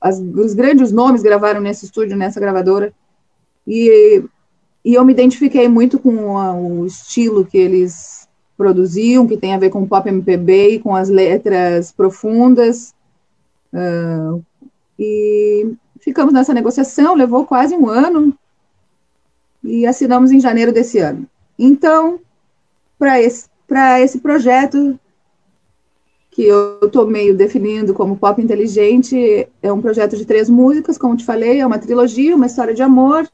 As, 0.00 0.20
os 0.20 0.54
grandes 0.54 0.92
nomes 0.92 1.22
gravaram 1.22 1.60
nesse 1.60 1.86
estúdio, 1.86 2.16
nessa 2.16 2.38
gravadora. 2.38 2.92
E, 3.66 4.22
e 4.84 4.94
eu 4.94 5.04
me 5.04 5.12
identifiquei 5.12 5.66
muito 5.66 5.98
com 5.98 6.38
a, 6.38 6.54
o 6.54 6.86
estilo 6.86 7.44
que 7.44 7.58
eles 7.58 8.23
produziam, 8.64 9.26
que 9.26 9.36
tem 9.36 9.52
a 9.52 9.58
ver 9.58 9.68
com 9.68 9.86
pop 9.86 10.08
MPB 10.08 10.70
e 10.70 10.78
com 10.78 10.96
as 10.96 11.10
letras 11.10 11.92
profundas. 11.92 12.94
Uh, 13.70 14.42
e 14.98 15.74
ficamos 16.00 16.32
nessa 16.32 16.54
negociação, 16.54 17.14
levou 17.14 17.44
quase 17.44 17.74
um 17.74 17.86
ano 17.86 18.32
e 19.62 19.84
assinamos 19.84 20.32
em 20.32 20.40
janeiro 20.40 20.72
desse 20.72 20.98
ano. 20.98 21.26
Então, 21.58 22.18
para 22.98 23.20
esse, 23.20 23.48
esse 24.02 24.18
projeto, 24.20 24.98
que 26.30 26.44
eu 26.44 26.80
estou 26.82 27.06
meio 27.06 27.36
definindo 27.36 27.92
como 27.92 28.16
pop 28.16 28.40
inteligente, 28.40 29.46
é 29.62 29.70
um 29.70 29.82
projeto 29.82 30.16
de 30.16 30.24
três 30.24 30.48
músicas, 30.48 30.96
como 30.96 31.18
te 31.18 31.24
falei, 31.24 31.60
é 31.60 31.66
uma 31.66 31.78
trilogia, 31.78 32.34
uma 32.34 32.46
história 32.46 32.72
de 32.72 32.82
amor, 32.82 33.28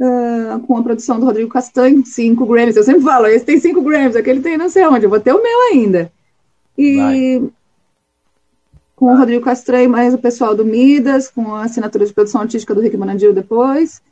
Uh, 0.00 0.58
com 0.66 0.76
a 0.76 0.82
produção 0.82 1.20
do 1.20 1.26
Rodrigo 1.26 1.48
Castanho, 1.48 2.04
cinco 2.04 2.44
Grammys. 2.46 2.76
Eu 2.76 2.82
sempre 2.82 3.02
falo, 3.02 3.26
esse 3.26 3.44
tem 3.44 3.60
cinco 3.60 3.80
Grammys, 3.80 4.16
aquele 4.16 4.40
tem 4.40 4.58
não 4.58 4.68
sei 4.68 4.84
onde, 4.86 5.06
eu 5.06 5.10
vou 5.10 5.20
ter 5.20 5.32
o 5.32 5.42
meu 5.42 5.60
ainda. 5.72 6.10
E 6.76 7.38
Vai. 7.38 7.50
com 8.96 9.12
o 9.12 9.16
Rodrigo 9.16 9.44
Castanho, 9.44 9.88
mais 9.88 10.12
o 10.12 10.18
pessoal 10.18 10.54
do 10.54 10.64
Midas, 10.64 11.28
com 11.28 11.54
a 11.54 11.62
assinatura 11.62 12.04
de 12.04 12.12
produção 12.12 12.40
artística 12.40 12.74
do 12.74 12.80
Rick 12.80 12.96
Manandil 12.96 13.32
depois. 13.32 14.02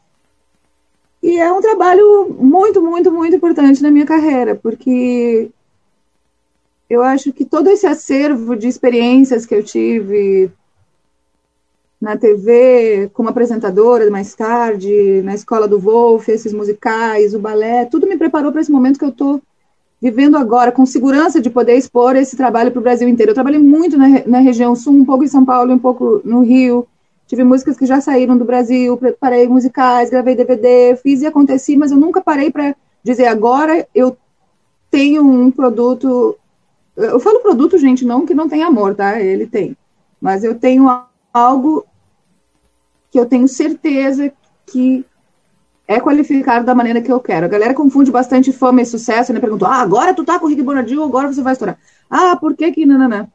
E 1.23 1.39
é 1.39 1.53
um 1.53 1.61
trabalho 1.61 2.37
muito, 2.39 2.83
muito, 2.83 3.11
muito 3.11 3.37
importante 3.37 3.83
na 3.83 3.91
minha 3.91 4.07
carreira, 4.07 4.55
porque 4.55 5.51
eu 6.91 7.03
acho 7.03 7.33
que 7.33 7.45
todo 7.45 7.71
esse 7.71 7.87
acervo 7.87 8.55
de 8.55 8.69
experiências 8.69 9.47
que 9.47 9.55
eu 9.55 9.63
tive, 9.63 10.51
na 12.03 12.17
TV 12.17 13.09
como 13.15 13.29
apresentadora 13.29 14.11
mais 14.11 14.35
tarde, 14.35 15.23
na 15.23 15.37
escola 15.37 15.69
do 15.69 15.79
Wolf, 15.79 16.29
esses 16.29 16.53
musicais, 16.53 17.33
o 17.33 17.39
balé, 17.39 17.85
tudo 17.85 18.09
me 18.09 18.17
preparou 18.17 18.51
para 18.51 18.61
esse 18.61 18.73
momento 18.73 18.99
que 18.99 19.05
eu 19.05 19.11
estou 19.11 19.41
vivendo 20.01 20.37
agora, 20.37 20.73
com 20.73 20.85
segurança 20.85 21.41
de 21.41 21.49
poder 21.49 21.77
expor 21.77 22.17
esse 22.17 22.37
trabalho 22.37 22.73
para 22.73 22.81
o 22.81 22.83
Brasil 22.83 23.09
inteiro. 23.09 23.31
Eu 23.31 23.37
trabalhei 23.37 23.61
muito 23.61 23.97
na, 23.97 24.09
na 24.27 24.41
região 24.41 24.75
sul, 24.75 24.95
um 24.95 25.05
pouco 25.05 25.23
em 25.23 25.29
São 25.29 25.45
Paulo, 25.45 25.73
um 25.73 25.79
pouco 25.79 26.21
no 26.25 26.41
Rio. 26.43 26.89
Tive 27.29 27.45
músicas 27.45 27.77
que 27.77 27.87
já 27.87 28.01
saíram 28.01 28.37
do 28.37 28.45
Brasil, 28.45 28.97
preparei 28.97 29.47
musicais, 29.47 30.11
gravei 30.11 30.35
DVD, 30.35 30.97
fiz 30.97 31.23
e 31.23 31.27
aconteci, 31.27 31.77
mas 31.77 31.93
eu 31.93 31.97
nunca 31.97 32.21
parei 32.21 32.51
para 32.51 32.75
dizer 33.05 33.27
agora 33.27 33.87
eu 33.95 34.17
tenho 34.91 35.25
um 35.25 35.53
produto. 35.53 36.37
Eu 36.97 37.21
falo 37.21 37.39
produto, 37.39 37.79
gente, 37.79 38.05
não 38.05 38.27
que 38.27 38.35
não 38.35 38.49
tem 38.49 38.65
amor, 38.65 38.97
tá? 38.97 39.21
Ele 39.21 39.47
tem. 39.47 39.77
Mas 40.21 40.43
eu 40.43 40.57
tenho 40.57 40.89
algo 41.33 41.87
que 43.13 43.21
eu 43.21 43.27
tenho 43.27 43.47
certeza 43.47 44.33
que 44.67 45.05
é 45.87 46.01
qualificado 46.01 46.65
da 46.65 46.75
maneira 46.75 47.03
que 47.03 47.13
eu 47.13 47.21
quero. 47.21 47.45
A 47.45 47.49
galera 47.49 47.75
confunde 47.75 48.11
bastante 48.11 48.51
fama 48.51 48.81
e 48.81 48.87
sucesso, 48.87 49.35
né? 49.35 49.39
Perguntou, 49.39 49.69
ah, 49.69 49.83
agora 49.83 50.15
tu 50.15 50.25
tá 50.25 50.39
com 50.39 50.47
o 50.47 50.49
Rick 50.49 50.63
Bonadio, 50.63 51.05
agora 51.05 51.31
você 51.31 51.43
vai 51.43 51.53
estourar. 51.53 51.79
Ah, 52.09 52.35
por 52.37 52.57
que 52.57 52.73
que 52.73 52.87
nananã? 52.87 53.29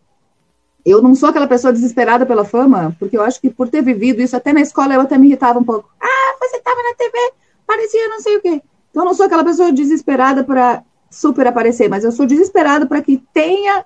Eu 0.83 0.99
não 0.99 1.13
sou 1.13 1.29
aquela 1.29 1.47
pessoa 1.47 1.71
desesperada 1.71 2.25
pela 2.25 2.43
fama, 2.43 2.95
porque 2.97 3.15
eu 3.15 3.21
acho 3.21 3.39
que 3.39 3.51
por 3.51 3.69
ter 3.69 3.83
vivido 3.83 4.19
isso, 4.19 4.35
até 4.35 4.51
na 4.51 4.61
escola 4.61 4.95
eu 4.95 5.01
até 5.01 5.15
me 5.15 5.27
irritava 5.27 5.59
um 5.59 5.63
pouco. 5.63 5.87
Ah, 6.01 6.35
você 6.41 6.59
tava 6.59 6.81
na 6.81 6.95
TV, 6.95 7.33
parecia 7.67 8.07
não 8.07 8.19
sei 8.19 8.37
o 8.37 8.41
quê. 8.41 8.61
Então 8.89 9.03
eu 9.03 9.05
não 9.05 9.13
sou 9.13 9.27
aquela 9.27 9.43
pessoa 9.43 9.71
desesperada 9.71 10.43
para 10.43 10.83
super 11.11 11.45
aparecer, 11.45 11.87
mas 11.87 12.03
eu 12.03 12.11
sou 12.11 12.25
desesperada 12.25 12.87
para 12.87 13.01
que 13.01 13.21
tenha 13.31 13.85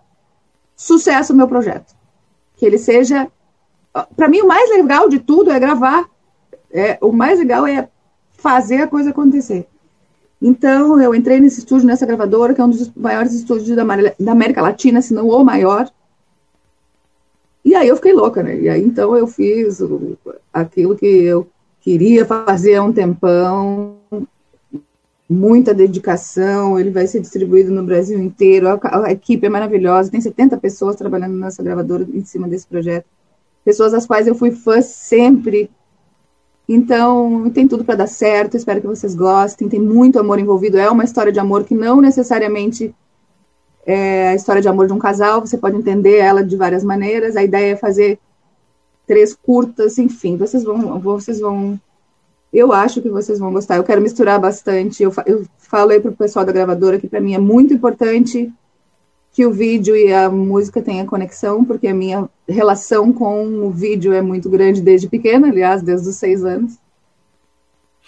sucesso 0.74 1.34
o 1.34 1.36
meu 1.36 1.50
projeto. 1.50 1.94
Que 2.56 2.66
ele 2.66 2.78
seja 2.78 3.30
para 4.16 4.28
mim, 4.28 4.42
o 4.42 4.48
mais 4.48 4.70
legal 4.70 5.10
de 5.10 5.20
tudo 5.20 5.52
é 5.52 5.60
gravar. 5.60 6.10
É, 6.72 6.98
o 7.02 7.12
mais 7.12 7.40
legal 7.40 7.68
é 7.68 7.90
fazer 8.38 8.78
a 8.78 8.88
coisa 8.88 9.10
acontecer. 9.10 9.68
Então, 10.42 11.00
eu 11.00 11.14
entrei 11.14 11.40
nesse 11.40 11.60
estúdio, 11.60 11.86
nessa 11.86 12.06
gravadora, 12.06 12.54
que 12.54 12.62
é 12.62 12.64
um 12.64 12.70
dos 12.70 12.92
maiores 12.96 13.34
estúdios 13.34 13.76
da, 13.76 13.84
da 14.20 14.32
América 14.32 14.62
Latina, 14.62 15.02
se 15.02 15.14
não 15.14 15.28
o 15.28 15.44
maior. 15.44 15.92
E 17.64 17.76
aí 17.76 17.88
eu 17.88 17.96
fiquei 17.96 18.14
louca, 18.14 18.42
né? 18.42 18.60
E 18.60 18.68
aí 18.68 18.84
então 18.84 19.16
eu 19.16 19.28
fiz 19.28 19.82
o, 19.82 20.18
aquilo 20.52 20.96
que 20.96 21.06
eu 21.06 21.48
queria 21.82 22.26
fazer 22.26 22.76
há 22.76 22.84
um 22.84 22.92
tempão, 22.92 23.98
muita 25.30 25.74
dedicação, 25.74 26.80
ele 26.80 26.90
vai 26.90 27.06
ser 27.06 27.20
distribuído 27.20 27.72
no 27.72 27.84
Brasil 27.84 28.20
inteiro, 28.20 28.68
a, 28.68 29.06
a 29.06 29.12
equipe 29.12 29.46
é 29.46 29.50
maravilhosa, 29.50 30.10
tem 30.10 30.20
70 30.20 30.58
pessoas 30.58 30.96
trabalhando 30.96 31.36
nessa 31.36 31.62
gravadora 31.62 32.06
em 32.12 32.26
cima 32.26 32.48
desse 32.48 32.66
projeto 32.66 33.06
pessoas 33.64 33.94
às 33.94 34.06
quais 34.06 34.28
eu 34.28 34.36
fui 34.36 34.52
fã 34.52 34.82
sempre. 34.82 35.70
Então, 36.68 37.50
tem 37.54 37.68
tudo 37.68 37.84
para 37.84 37.96
dar 37.96 38.08
certo, 38.08 38.56
espero 38.56 38.82
que 38.82 38.88
vocês 38.88 39.14
gostem. 39.14 39.68
Tem 39.68 39.80
muito 39.80 40.20
amor 40.20 40.40
envolvido. 40.40 40.78
É 40.78 40.90
uma 40.90 41.04
história 41.04 41.32
de 41.32 41.40
amor 41.40 41.64
que 41.64 41.76
não 41.76 42.00
necessariamente 42.00 42.94
é 43.86 44.30
a 44.30 44.36
história 44.36 44.62
de 44.62 44.68
amor 44.68 44.88
de 44.88 44.94
um 44.94 45.00
casal, 45.00 45.42
você 45.42 45.58
pode 45.58 45.76
entender 45.76 46.18
ela 46.18 46.44
de 46.44 46.56
várias 46.56 46.84
maneiras. 46.84 47.36
A 47.36 47.44
ideia 47.44 47.74
é 47.74 47.76
fazer 47.76 48.20
três 49.08 49.34
curtas, 49.34 49.98
enfim, 49.98 50.38
vocês 50.38 50.64
vão, 50.64 51.00
vocês 51.00 51.40
vão. 51.40 51.80
Eu 52.54 52.72
acho 52.72 53.02
que 53.02 53.10
vocês 53.10 53.40
vão 53.40 53.52
gostar. 53.52 53.78
Eu 53.78 53.84
quero 53.84 54.02
misturar 54.02 54.40
bastante. 54.40 55.02
Eu, 55.02 55.12
eu 55.26 55.46
falei 55.58 56.00
para 56.00 56.12
o 56.12 56.16
pessoal 56.16 56.46
da 56.46 56.52
gravadora 56.52 57.00
que 57.00 57.08
para 57.08 57.22
mim 57.22 57.34
é 57.34 57.40
muito 57.40 57.74
importante 57.74 58.52
que 59.34 59.46
o 59.46 59.52
vídeo 59.52 59.96
e 59.96 60.14
a 60.14 60.30
música 60.30 60.82
tenham 60.82 61.06
conexão, 61.06 61.64
porque 61.64 61.88
a 61.88 61.94
minha 61.94 62.30
relação 62.48 63.14
com 63.14 63.66
o 63.66 63.72
vídeo 63.72 64.12
é 64.12 64.22
muito 64.22 64.50
grande 64.50 64.82
desde 64.82 65.08
pequena, 65.08 65.48
aliás, 65.48 65.82
desde 65.82 66.10
os 66.10 66.16
seis 66.16 66.44
anos. 66.44 66.78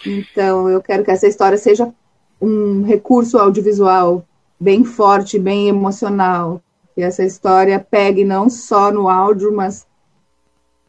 Então, 0.06 0.68
eu 0.68 0.82
quero 0.82 1.02
que 1.02 1.10
essa 1.10 1.26
história 1.26 1.56
seja 1.56 1.92
um 2.40 2.82
recurso 2.82 3.38
audiovisual 3.38 4.22
bem 4.60 4.84
forte, 4.84 5.38
bem 5.38 5.68
emocional, 5.68 6.60
que 6.94 7.02
essa 7.02 7.24
história 7.24 7.78
pegue 7.78 8.24
não 8.24 8.50
só 8.50 8.92
no 8.92 9.08
áudio, 9.08 9.50
mas 9.54 9.86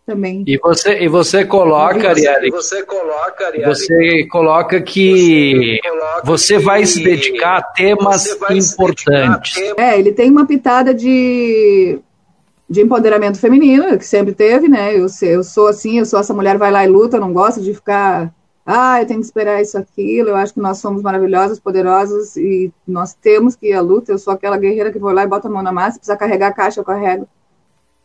também. 0.06 0.44
E 0.46 0.58
você, 0.58 1.04
e 1.04 1.08
você 1.08 1.44
coloca, 1.44 2.10
Ariane, 2.10 2.50
você 2.50 2.84
coloca, 2.84 3.48
Ariane, 3.48 3.65
você 3.65 4.28
coloca 4.28 4.82
que 4.82 5.80
você, 5.82 5.89
coloca 5.89 6.22
você 6.24 6.60
vai 6.60 6.82
que 6.82 6.88
se 6.88 7.04
dedicar 7.04 7.58
a 7.58 7.62
temas 7.62 8.38
importantes. 8.52 9.58
A 9.78 9.82
É, 9.82 10.00
ele 10.00 10.12
tem 10.12 10.30
uma 10.30 10.46
pitada 10.46 10.94
de 10.94 12.00
de 12.68 12.82
empoderamento 12.82 13.38
feminino, 13.38 13.96
que 13.96 14.06
sempre 14.06 14.34
teve, 14.34 14.68
né? 14.68 14.91
Eu, 14.98 15.06
eu 15.22 15.44
sou 15.44 15.68
assim, 15.68 16.00
eu 16.00 16.06
sou 16.06 16.20
essa 16.20 16.34
mulher 16.34 16.58
vai 16.58 16.72
lá 16.72 16.84
e 16.84 16.88
luta, 16.88 17.20
não 17.20 17.32
gosto 17.32 17.62
de 17.62 17.76
ficar 17.76 18.34
ah, 18.65 19.00
eu 19.00 19.06
tenho 19.06 19.20
que 19.20 19.28
esperar 19.28 19.62
isso, 19.62 19.78
aquilo. 19.78 20.30
Eu 20.30 20.36
acho 20.36 20.54
que 20.54 20.60
nós 20.60 20.80
somos 20.80 21.04
maravilhosas, 21.04 21.60
poderosas 21.60 22.36
e 22.36 22.74
nós 22.88 23.13
temos 23.13 23.56
que 23.56 23.68
ir 23.68 23.74
à 23.74 23.82
luta. 23.82 24.12
Eu 24.12 24.18
sou 24.18 24.34
aquela 24.34 24.58
guerreira 24.58 24.91
que 24.91 24.98
vou 24.98 25.12
lá 25.12 25.24
e 25.24 25.28
bota 25.28 25.48
a 25.48 25.52
mão 25.52 25.62
na 25.62 25.72
massa. 25.72 25.94
Se 25.94 26.00
precisar 26.00 26.18
carregar 26.18 26.48
a 26.48 26.54
caixa, 26.54 26.80
eu 26.80 26.84
carrego. 26.84 27.28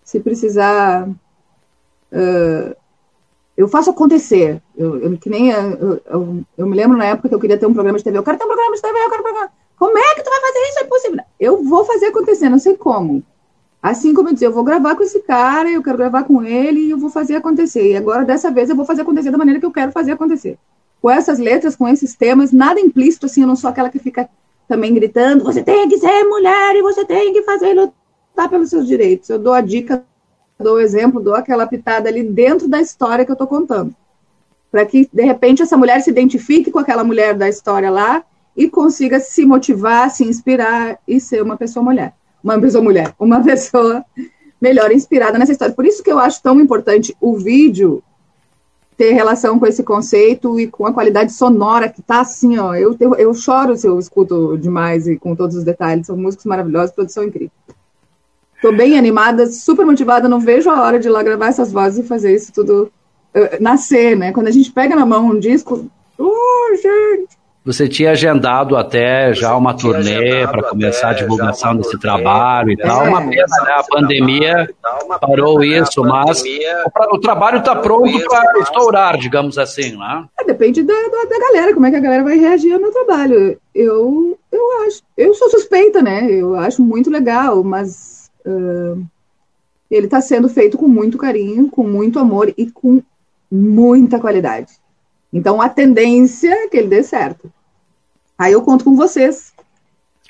Se 0.05 0.21
precisar. 0.21 1.09
Eu 3.57 3.69
faço 3.69 3.91
acontecer. 3.91 4.63
Eu, 4.77 4.99
eu 5.01 5.19
que 5.19 5.29
nem. 5.29 5.51
Eu, 5.51 6.01
eu, 6.07 6.45
eu, 6.57 6.67
me 6.67 6.77
lembro 6.77 6.97
na 6.97 7.05
época 7.05 7.29
que 7.29 7.35
eu 7.35 7.41
queria 7.41 7.59
ter 7.59 7.67
um 7.67 7.75
programa 7.75 7.99
de 7.99 8.05
TV. 8.05 8.17
Eu 8.17 8.23
quero 8.23 8.39
ter 8.39 8.45
um 8.45 8.49
programa 8.49 8.75
de 8.75 8.83
TV, 8.83 8.99
eu 8.99 9.11
quero 9.11 9.21
um 9.21 9.25
programa. 9.25 9.53
Como 9.79 9.99
é 9.99 10.15
que 10.15 10.23
tu 10.23 10.31
vai 10.31 10.41
fazer 10.41 10.59
isso? 10.69 10.79
É 10.79 10.85
impossível. 10.85 11.25
Eu 11.39 11.65
vou 11.65 11.85
fazer 11.85 12.07
acontecer, 12.07 12.49
não 12.49 12.59
sei 12.59 12.77
como. 12.77 13.23
Assim 13.83 14.13
como 14.13 14.29
eu 14.29 14.35
dizia, 14.35 14.49
eu 14.49 14.53
vou 14.53 14.63
gravar 14.63 14.95
com 14.95 15.03
esse 15.03 15.21
cara, 15.21 15.71
eu 15.71 15.83
quero 15.83 15.97
gravar 15.97 16.25
com 16.25 16.43
ele 16.43 16.81
e 16.81 16.91
eu 16.91 16.99
vou 16.99 17.09
fazer 17.09 17.37
acontecer. 17.37 17.93
E 17.93 17.97
agora, 17.97 18.25
dessa 18.25 18.51
vez, 18.51 18.69
eu 18.69 18.77
vou 18.77 18.85
fazer 18.85 19.03
acontecer 19.03 19.31
da 19.31 19.39
maneira 19.39 19.59
que 19.59 19.65
eu 19.65 19.73
quero 19.73 19.91
fazer 19.91 20.13
acontecer. 20.13 20.59
Com 21.01 21.09
essas 21.09 21.39
letras, 21.39 21.75
com 21.75 21.89
esses 21.89 22.15
temas, 22.15 22.53
nada 22.53 22.79
implícito, 22.79 23.25
assim, 23.25 23.41
eu 23.41 23.47
não 23.47 23.57
sou 23.57 23.71
aquela 23.71 23.89
que 23.89 23.99
fica 23.99 24.29
também 24.69 24.93
gritando, 24.93 25.43
você 25.43 25.63
tem 25.63 25.89
que 25.89 25.99
ser 25.99 26.25
mulher 26.25 26.77
e 26.77 26.83
você 26.83 27.05
tem 27.05 27.33
que 27.33 27.43
fazer 27.43 27.73
lutar 27.73 28.49
pelos 28.51 28.69
seus 28.69 28.87
direitos. 28.87 29.31
Eu 29.31 29.39
dou 29.39 29.55
a 29.55 29.63
dica, 29.63 30.05
dou 30.63 30.77
o 30.77 30.81
exemplo, 30.81 31.23
dou 31.23 31.35
aquela 31.35 31.67
pitada 31.67 32.09
ali 32.09 32.23
dentro 32.23 32.69
da 32.69 32.81
história 32.81 33.25
que 33.25 33.31
eu 33.31 33.35
estou 33.35 33.47
contando. 33.47 33.95
Para 34.71 34.87
que, 34.87 35.09
de 35.13 35.23
repente, 35.23 35.63
essa 35.63 35.77
mulher 35.77 36.01
se 36.01 36.11
identifique 36.11 36.71
com 36.71 36.79
aquela 36.79 37.03
mulher 37.03 37.35
da 37.35 37.49
história 37.49 37.91
lá 37.91 38.23
e 38.57 38.69
consiga 38.69 39.19
se 39.19 39.45
motivar, 39.45 40.11
se 40.11 40.25
inspirar 40.25 40.99
e 41.07 41.21
ser 41.21 41.43
uma 41.43 41.57
pessoa 41.57 41.85
mulher 41.85 42.15
uma 42.43 42.59
pessoa 42.61 42.83
mulher, 42.83 43.15
uma 43.19 43.41
pessoa 43.45 44.05
melhor 44.61 44.91
inspirada 44.93 45.39
nessa 45.39 45.53
história. 45.53 45.75
Por 45.75 45.87
isso 45.87 46.03
que 46.03 46.11
eu 46.11 46.19
acho 46.19 46.43
tão 46.43 46.61
importante 46.61 47.17
o 47.21 47.37
vídeo 47.37 48.03
ter 48.97 49.13
relação 49.13 49.59
com 49.59 49.67
esse 49.67 49.83
conceito 49.83 50.61
e 50.61 50.67
com 50.67 50.85
a 50.85 50.93
qualidade 50.93 51.33
sonora 51.33 51.89
que 51.89 52.03
tá 52.03 52.21
assim, 52.21 52.59
ó. 52.59 52.75
Eu, 52.75 52.95
eu, 53.17 53.33
choro 53.33 53.75
se 53.75 53.87
eu 53.87 53.99
escuto 53.99 54.59
demais 54.59 55.09
e 55.09 55.17
com 55.17 55.35
todos 55.35 55.57
os 55.57 55.65
detalhes. 55.65 56.07
São 56.07 56.17
músicos 56.17 56.45
maravilhosos, 56.45 56.95
produção 56.95 57.25
incrível. 57.25 57.51
Tô 58.63 58.73
bem 58.73 58.99
animada, 58.99 59.47
super 59.47 59.87
motivada, 59.87 60.29
não 60.29 60.39
vejo 60.39 60.69
a 60.69 60.83
hora 60.83 60.99
de 60.99 61.09
ir 61.09 61.11
lá 61.11 61.23
gravar 61.23 61.49
essas 61.49 61.73
vozes 61.73 62.05
e 62.05 62.09
fazer 62.09 62.35
isso 62.35 62.53
tudo 62.53 62.93
uh, 63.35 63.63
nascer, 63.63 64.17
né? 64.17 64.33
Quando 64.33 64.49
a 64.49 64.53
gente 64.53 64.71
pega 64.71 64.95
na 64.95 65.07
mão 65.07 65.29
um 65.29 65.39
disco, 65.39 65.87
oh, 66.19 66.77
gente, 66.77 67.41
você 67.65 67.87
tinha 67.87 68.13
agendado 68.13 68.75
até 68.75 69.35
já 69.35 69.55
uma 69.55 69.75
turnê 69.75 70.47
para 70.47 70.63
começar 70.63 71.11
a 71.11 71.13
divulgação 71.13 71.77
desse 71.77 71.99
trabalho 71.99 72.73
e 72.73 72.77
tal. 72.77 73.07
Uma 73.07 73.21
pena, 73.21 73.63
né? 73.65 73.73
A 73.77 73.85
pandemia 73.85 74.71
parou 75.21 75.63
isso, 75.63 76.03
mas 76.03 76.43
o, 77.13 77.19
trabalho 77.19 77.59
está 77.59 77.77
pronto 77.77 78.19
para 78.29 78.61
estourar, 78.61 79.19
digamos 79.19 79.59
assim, 79.59 79.95
né? 79.97 80.25
É, 80.39 80.45
depende 80.45 80.83
da, 80.83 80.95
da, 80.95 81.25
da, 81.29 81.39
galera, 81.39 81.75
como 81.75 81.85
é 81.85 81.91
que 81.91 81.97
a 81.97 82.01
galera 82.01 82.25
vai 82.25 82.39
reagir 82.39 82.73
ao 82.73 82.81
meu 82.81 82.93
trabalho. 82.93 83.59
Eu, 83.75 84.39
eu 84.51 84.87
acho, 84.87 85.03
eu 85.17 85.35
sou 85.35 85.51
suspeita, 85.51 86.01
né? 86.01 86.29
Eu 86.31 86.57
acho 86.57 86.83
muito 86.83 87.11
legal, 87.11 87.63
mas 87.63 88.20
uh, 88.47 89.05
ele 89.91 90.07
está 90.07 90.21
sendo 90.21 90.49
feito 90.49 90.79
com 90.79 90.87
muito 90.87 91.19
carinho, 91.19 91.69
com 91.69 91.83
muito 91.83 92.19
amor 92.19 92.53
e 92.57 92.71
com 92.71 93.03
muita 93.51 94.21
qualidade. 94.21 94.73
Então, 95.33 95.61
a 95.61 95.69
tendência 95.69 96.51
é 96.51 96.69
que 96.69 96.77
ele 96.77 96.89
dê 96.89 97.03
certo. 97.03 97.53
Aí 98.39 98.53
eu 98.53 98.63
conto 98.63 98.85
com 98.85 98.97
vocês. 98.97 99.53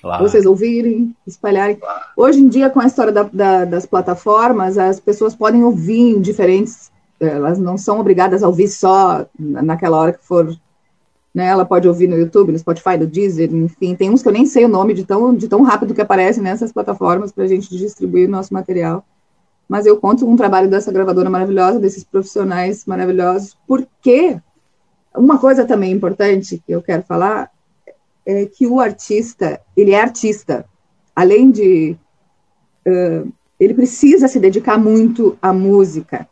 Claro. 0.00 0.22
Vocês 0.22 0.46
ouvirem, 0.46 1.14
espalharem. 1.26 1.76
Claro. 1.76 2.04
Hoje 2.16 2.40
em 2.40 2.48
dia, 2.48 2.70
com 2.70 2.80
a 2.80 2.86
história 2.86 3.12
da, 3.12 3.22
da, 3.24 3.64
das 3.66 3.84
plataformas, 3.84 4.78
as 4.78 4.98
pessoas 4.98 5.34
podem 5.34 5.62
ouvir 5.62 6.16
em 6.16 6.20
diferentes. 6.20 6.90
Elas 7.20 7.58
não 7.58 7.76
são 7.76 8.00
obrigadas 8.00 8.42
a 8.42 8.46
ouvir 8.48 8.68
só 8.68 9.26
naquela 9.38 9.98
hora 9.98 10.12
que 10.14 10.24
for. 10.24 10.56
Né, 11.32 11.46
ela 11.46 11.64
pode 11.64 11.86
ouvir 11.86 12.08
no 12.08 12.18
YouTube, 12.18 12.50
no 12.50 12.58
Spotify, 12.58 12.96
no 12.98 13.06
Deezer, 13.06 13.54
enfim. 13.54 13.94
Tem 13.94 14.10
uns 14.10 14.20
que 14.20 14.28
eu 14.28 14.32
nem 14.32 14.46
sei 14.46 14.64
o 14.64 14.68
nome 14.68 14.94
de 14.94 15.04
tão, 15.04 15.32
de 15.32 15.46
tão 15.46 15.62
rápido 15.62 15.94
que 15.94 16.00
aparecem 16.00 16.42
nessas 16.42 16.72
plataformas 16.72 17.30
para 17.30 17.44
a 17.44 17.46
gente 17.46 17.68
distribuir 17.70 18.28
o 18.28 18.30
nosso 18.30 18.52
material. 18.52 19.04
Mas 19.68 19.86
eu 19.86 19.96
conto 19.96 20.26
com 20.26 20.32
o 20.34 20.36
trabalho 20.36 20.68
dessa 20.68 20.90
gravadora 20.90 21.30
maravilhosa, 21.30 21.78
desses 21.78 22.02
profissionais 22.02 22.84
maravilhosos, 22.84 23.56
porque 23.64 24.36
uma 25.14 25.38
coisa 25.38 25.64
também 25.64 25.92
importante 25.92 26.62
que 26.66 26.72
eu 26.72 26.82
quero 26.82 27.04
falar 27.04 27.50
é 28.26 28.46
que 28.46 28.66
o 28.66 28.80
artista, 28.80 29.60
ele 29.76 29.92
é 29.92 30.00
artista. 30.00 30.64
Além 31.14 31.50
de. 31.50 31.96
Uh, 32.86 33.30
ele 33.58 33.74
precisa 33.74 34.26
se 34.26 34.40
dedicar 34.40 34.78
muito 34.78 35.36
à 35.42 35.52
música. 35.52 36.26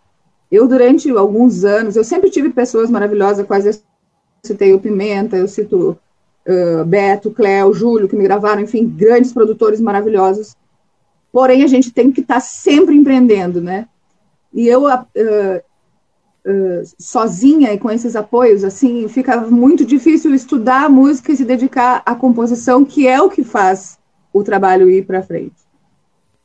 Eu, 0.51 0.67
durante 0.67 1.11
alguns 1.11 1.63
anos, 1.63 1.95
eu 1.95 2.03
sempre 2.03 2.31
tive 2.31 2.49
pessoas 2.51 2.89
maravilhosas, 2.89 3.41
eu 3.41 3.45
citei 4.43 4.73
o 4.73 4.81
Pimenta, 4.81 5.37
eu 5.37 5.49
cito 5.49 5.99
uh, 6.47 6.85
Beto, 6.85 7.31
Cléo, 7.31 7.73
Júlio, 7.73 8.09
que 8.09 8.17
me 8.17 8.25
gravaram, 8.25 8.63
enfim, 8.63 8.87
grandes 8.89 9.33
produtores 9.33 9.81
maravilhosos. 9.81 10.57
Porém, 11.33 11.63
a 11.63 11.67
gente 11.67 11.93
tem 11.93 12.11
que 12.11 12.21
estar 12.21 12.35
tá 12.35 12.41
sempre 12.41 12.95
empreendendo, 12.95 13.61
né? 13.61 13.87
E 14.53 14.67
eu, 14.67 14.87
uh, 14.87 15.63
sozinha 16.99 17.73
e 17.73 17.79
com 17.79 17.91
esses 17.91 18.17
apoios, 18.17 18.65
assim, 18.65 19.07
fica 19.09 19.37
muito 19.43 19.85
difícil 19.85 20.35
estudar 20.35 20.89
música 20.89 21.33
e 21.33 21.37
se 21.37 21.45
dedicar 21.45 22.03
à 22.07 22.15
composição, 22.15 22.85
que 22.85 23.07
é 23.07 23.21
o 23.21 23.29
que 23.29 23.45
faz 23.45 23.99
o 24.33 24.43
trabalho 24.43 24.91
ir 24.91 25.05
para 25.05 25.23
frente. 25.23 25.57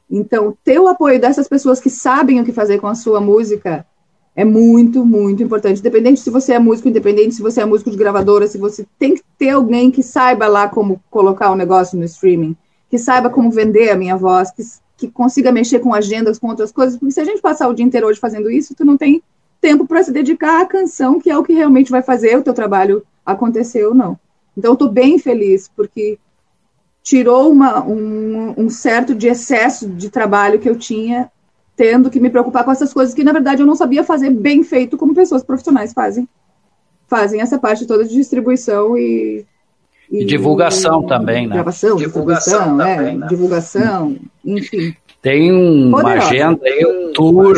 Então, 0.09 0.55
ter 0.63 0.79
o 0.79 0.87
apoio 0.87 1.19
dessas 1.19 1.47
pessoas 1.47 1.79
que 1.79 1.89
sabem 1.89 2.39
o 2.39 2.45
que 2.45 2.51
fazer 2.51 2.79
com 2.79 2.87
a 2.87 2.95
sua 2.95 3.21
música 3.21 3.85
é 4.35 4.43
muito, 4.43 5.05
muito 5.05 5.43
importante. 5.43 5.79
Independente 5.79 6.19
se 6.19 6.29
você 6.29 6.53
é 6.53 6.59
músico, 6.59 6.89
independente 6.89 7.35
se 7.35 7.41
você 7.41 7.61
é 7.61 7.65
músico 7.65 7.91
de 7.91 7.97
gravadora, 7.97 8.47
se 8.47 8.57
você 8.57 8.85
tem 8.97 9.15
que 9.15 9.21
ter 9.37 9.49
alguém 9.49 9.91
que 9.91 10.01
saiba 10.01 10.47
lá 10.47 10.67
como 10.67 11.01
colocar 11.09 11.49
o 11.49 11.53
um 11.53 11.57
negócio 11.57 11.97
no 11.97 12.05
streaming, 12.05 12.55
que 12.89 12.97
saiba 12.97 13.29
como 13.29 13.51
vender 13.51 13.89
a 13.91 13.95
minha 13.95 14.17
voz, 14.17 14.51
que, 14.51 14.63
que 14.97 15.07
consiga 15.07 15.51
mexer 15.51 15.79
com 15.79 15.93
agendas, 15.93 16.39
com 16.39 16.47
outras 16.47 16.71
coisas, 16.71 16.97
porque 16.97 17.13
se 17.13 17.21
a 17.21 17.25
gente 17.25 17.41
passar 17.41 17.67
o 17.67 17.73
dia 17.73 17.85
inteiro 17.85 18.07
hoje 18.07 18.19
fazendo 18.19 18.49
isso, 18.49 18.75
tu 18.75 18.83
não 18.83 18.97
tem 18.97 19.21
tempo 19.61 19.87
para 19.87 20.03
se 20.03 20.11
dedicar 20.11 20.61
à 20.61 20.65
canção, 20.65 21.19
que 21.19 21.29
é 21.29 21.37
o 21.37 21.43
que 21.43 21.53
realmente 21.53 21.89
vai 21.89 22.01
fazer 22.01 22.37
o 22.37 22.43
teu 22.43 22.53
trabalho 22.53 23.03
acontecer 23.25 23.85
ou 23.85 23.95
não. 23.95 24.19
Então, 24.57 24.71
eu 24.71 24.73
estou 24.73 24.89
bem 24.89 25.17
feliz, 25.17 25.69
porque 25.75 26.19
tirou 27.01 27.51
uma, 27.51 27.83
um, 27.83 28.53
um, 28.57 28.69
certo 28.69 29.15
de 29.15 29.27
excesso 29.27 29.87
de 29.87 30.09
trabalho 30.09 30.59
que 30.59 30.69
eu 30.69 30.77
tinha, 30.77 31.31
tendo 31.75 32.09
que 32.09 32.19
me 32.19 32.29
preocupar 32.29 32.63
com 32.63 32.71
essas 32.71 32.93
coisas 32.93 33.13
que, 33.13 33.23
na 33.23 33.31
verdade, 33.31 33.61
eu 33.61 33.65
não 33.65 33.75
sabia 33.75 34.03
fazer 34.03 34.29
bem 34.29 34.63
feito, 34.63 34.97
como 34.97 35.15
pessoas 35.15 35.43
profissionais 35.43 35.93
fazem. 35.93 36.27
Fazem 37.07 37.41
essa 37.41 37.57
parte 37.57 37.85
toda 37.85 38.05
de 38.05 38.13
distribuição 38.13 38.97
e. 38.97 39.45
E, 40.11 40.21
e 40.21 40.25
divulgação 40.25 41.03
e, 41.03 41.07
também, 41.07 41.47
né? 41.47 41.55
Gravação, 41.55 41.95
divulgação, 41.95 42.63
divulgação, 42.63 42.87
é, 42.87 43.13
né? 43.13 43.27
divulgação, 43.27 44.15
enfim. 44.45 44.95
Tem 45.21 45.51
uma 45.51 46.01
Poderosa. 46.01 46.27
agenda 46.27 46.65
aí, 46.65 46.85
um 46.85 47.02
tour. 47.13 47.55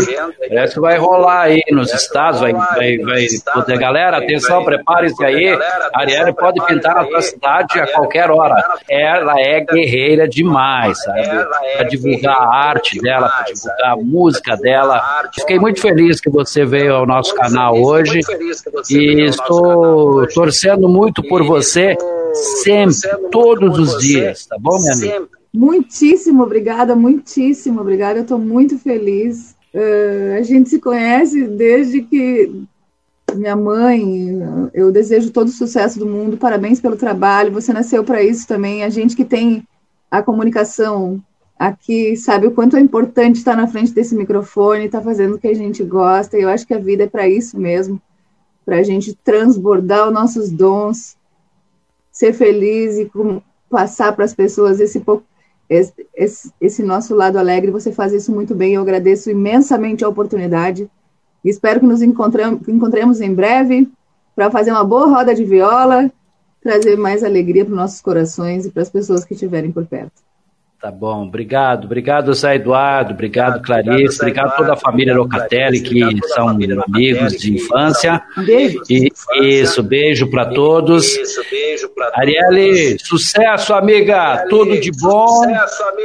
Parece 0.47 0.73
que 0.75 0.79
vai 0.79 0.97
rolar 0.97 1.41
aí 1.41 1.61
nos 1.71 1.93
estados, 1.93 2.39
vai, 2.39 2.53
vai, 2.53 2.97
vai 2.97 3.25
poder. 3.53 3.77
Galera, 3.77 4.17
atenção, 4.17 4.63
prepare-se 4.63 5.23
aí. 5.23 5.49
A 5.93 5.99
Ariane 6.01 6.33
pode 6.33 6.63
pintar 6.65 6.95
na 6.95 7.05
sua 7.05 7.21
cidade 7.21 7.79
a 7.79 7.87
qualquer 7.87 8.29
hora. 8.29 8.55
Ela 8.89 9.39
é 9.39 9.61
guerreira 9.61 10.27
demais, 10.27 11.01
sabe? 11.03 11.21
Para 11.75 11.83
divulgar 11.87 12.37
a 12.37 12.55
arte 12.69 12.99
dela, 12.99 13.29
para 13.29 13.45
divulgar 13.45 13.91
a 13.91 13.95
música 13.95 14.55
dela. 14.57 15.01
Fiquei 15.33 15.59
muito 15.59 15.81
feliz 15.81 16.19
que 16.19 16.29
você 16.29 16.65
veio 16.65 16.95
ao 16.95 17.05
nosso 17.05 17.33
canal 17.35 17.75
hoje 17.81 18.19
e 18.89 19.23
estou 19.23 20.27
torcendo 20.27 20.87
muito 20.87 21.23
por 21.23 21.43
você 21.43 21.97
sempre, 22.35 22.95
todos 23.31 23.79
os 23.79 23.97
dias, 24.01 24.45
tá 24.45 24.57
bom, 24.59 24.77
minha 24.79 24.93
amiga? 24.93 25.35
Muitíssimo 25.55 26.43
obrigada, 26.43 26.95
muitíssimo 26.97 27.79
obrigada. 27.79 28.19
Eu 28.19 28.23
estou 28.23 28.37
muito 28.37 28.77
feliz. 28.77 29.55
Uh, 29.73 30.37
a 30.37 30.41
gente 30.41 30.69
se 30.69 30.79
conhece 30.79 31.47
desde 31.47 32.01
que 32.01 32.65
minha 33.33 33.55
mãe. 33.55 34.37
Eu 34.73 34.91
desejo 34.91 35.31
todo 35.31 35.47
o 35.47 35.51
sucesso 35.51 35.97
do 35.97 36.05
mundo. 36.05 36.35
Parabéns 36.35 36.81
pelo 36.81 36.97
trabalho. 36.97 37.53
Você 37.53 37.71
nasceu 37.71 38.03
para 38.03 38.21
isso 38.21 38.45
também. 38.45 38.83
A 38.83 38.89
gente 38.89 39.15
que 39.15 39.23
tem 39.23 39.65
a 40.11 40.21
comunicação 40.21 41.23
aqui 41.57 42.17
sabe 42.17 42.47
o 42.47 42.51
quanto 42.51 42.75
é 42.75 42.81
importante 42.81 43.37
estar 43.37 43.55
na 43.55 43.67
frente 43.67 43.93
desse 43.93 44.13
microfone, 44.13 44.85
estar 44.85 45.01
fazendo 45.01 45.35
o 45.35 45.39
que 45.39 45.47
a 45.47 45.55
gente 45.55 45.85
gosta. 45.85 46.37
E 46.37 46.41
eu 46.41 46.49
acho 46.49 46.67
que 46.67 46.73
a 46.73 46.79
vida 46.79 47.05
é 47.05 47.07
para 47.07 47.29
isso 47.29 47.57
mesmo, 47.57 48.01
para 48.65 48.77
a 48.77 48.83
gente 48.83 49.17
transbordar 49.23 50.07
os 50.07 50.13
nossos 50.13 50.51
dons, 50.51 51.15
ser 52.11 52.33
feliz 52.33 52.97
e 52.97 53.09
passar 53.69 54.13
para 54.13 54.25
as 54.25 54.33
pessoas 54.33 54.81
esse 54.81 54.99
pouco 54.99 55.23
esse, 55.69 55.93
esse, 56.15 56.53
esse, 56.59 56.83
nosso 56.83 57.15
lado 57.15 57.37
alegre. 57.37 57.71
Você 57.71 57.91
faz 57.91 58.13
isso 58.13 58.31
muito 58.31 58.53
bem. 58.55 58.73
Eu 58.73 58.81
agradeço 58.81 59.29
imensamente 59.29 60.03
a 60.03 60.09
oportunidade. 60.09 60.89
Espero 61.43 61.79
que 61.79 61.85
nos 61.85 62.01
encontremos 62.01 63.21
em 63.21 63.33
breve 63.33 63.89
para 64.35 64.51
fazer 64.51 64.71
uma 64.71 64.83
boa 64.83 65.07
roda 65.07 65.33
de 65.33 65.45
viola, 65.45 66.11
trazer 66.61 66.97
mais 66.97 67.23
alegria 67.23 67.63
para 67.63 67.71
os 67.71 67.77
nossos 67.77 68.01
corações 68.01 68.65
e 68.65 68.71
para 68.71 68.81
as 68.81 68.89
pessoas 68.89 69.23
que 69.23 69.33
estiverem 69.33 69.71
por 69.71 69.85
perto. 69.85 70.24
Tá 70.85 70.91
bom, 70.91 71.23
obrigado. 71.23 71.85
Obrigado, 71.85 72.31
Zé 72.35 72.57
Eduardo. 72.57 73.11
Obrigado, 73.11 73.59
Clarice. 73.59 74.19
Obrigado 74.21 74.49
a 74.49 74.51
toda 74.51 74.73
a 74.73 74.75
família 74.75 75.15
Locatelli, 75.15 75.81
que 75.81 76.27
são 76.27 76.47
amigos 76.47 77.33
de 77.37 77.55
infância. 77.55 78.21
Beijo. 78.45 78.83
E, 78.87 79.09
isso, 79.41 79.81
beijo 79.81 80.29
para 80.29 80.45
todos. 80.45 81.17
Arielle, 82.13 82.99
sucesso, 82.99 83.73
amiga. 83.73 84.45
Tudo 84.47 84.79
de 84.79 84.91
bom. 85.01 85.43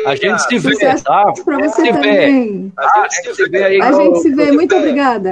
A 0.07 0.17
gente 0.17 0.39
se 0.45 0.59
vê, 0.59 0.97
tá? 1.05 1.31
Para 1.45 1.59
você 1.59 1.93
também. 1.93 2.73
A 2.79 3.09
gente 3.23 3.37
se 3.37 3.49
vê 3.51 3.63
aí. 3.63 3.83
A 3.83 3.93
gente 3.93 4.21
se 4.21 4.35
vê. 4.35 4.51
Muito 4.51 4.75
obrigada. 4.75 5.29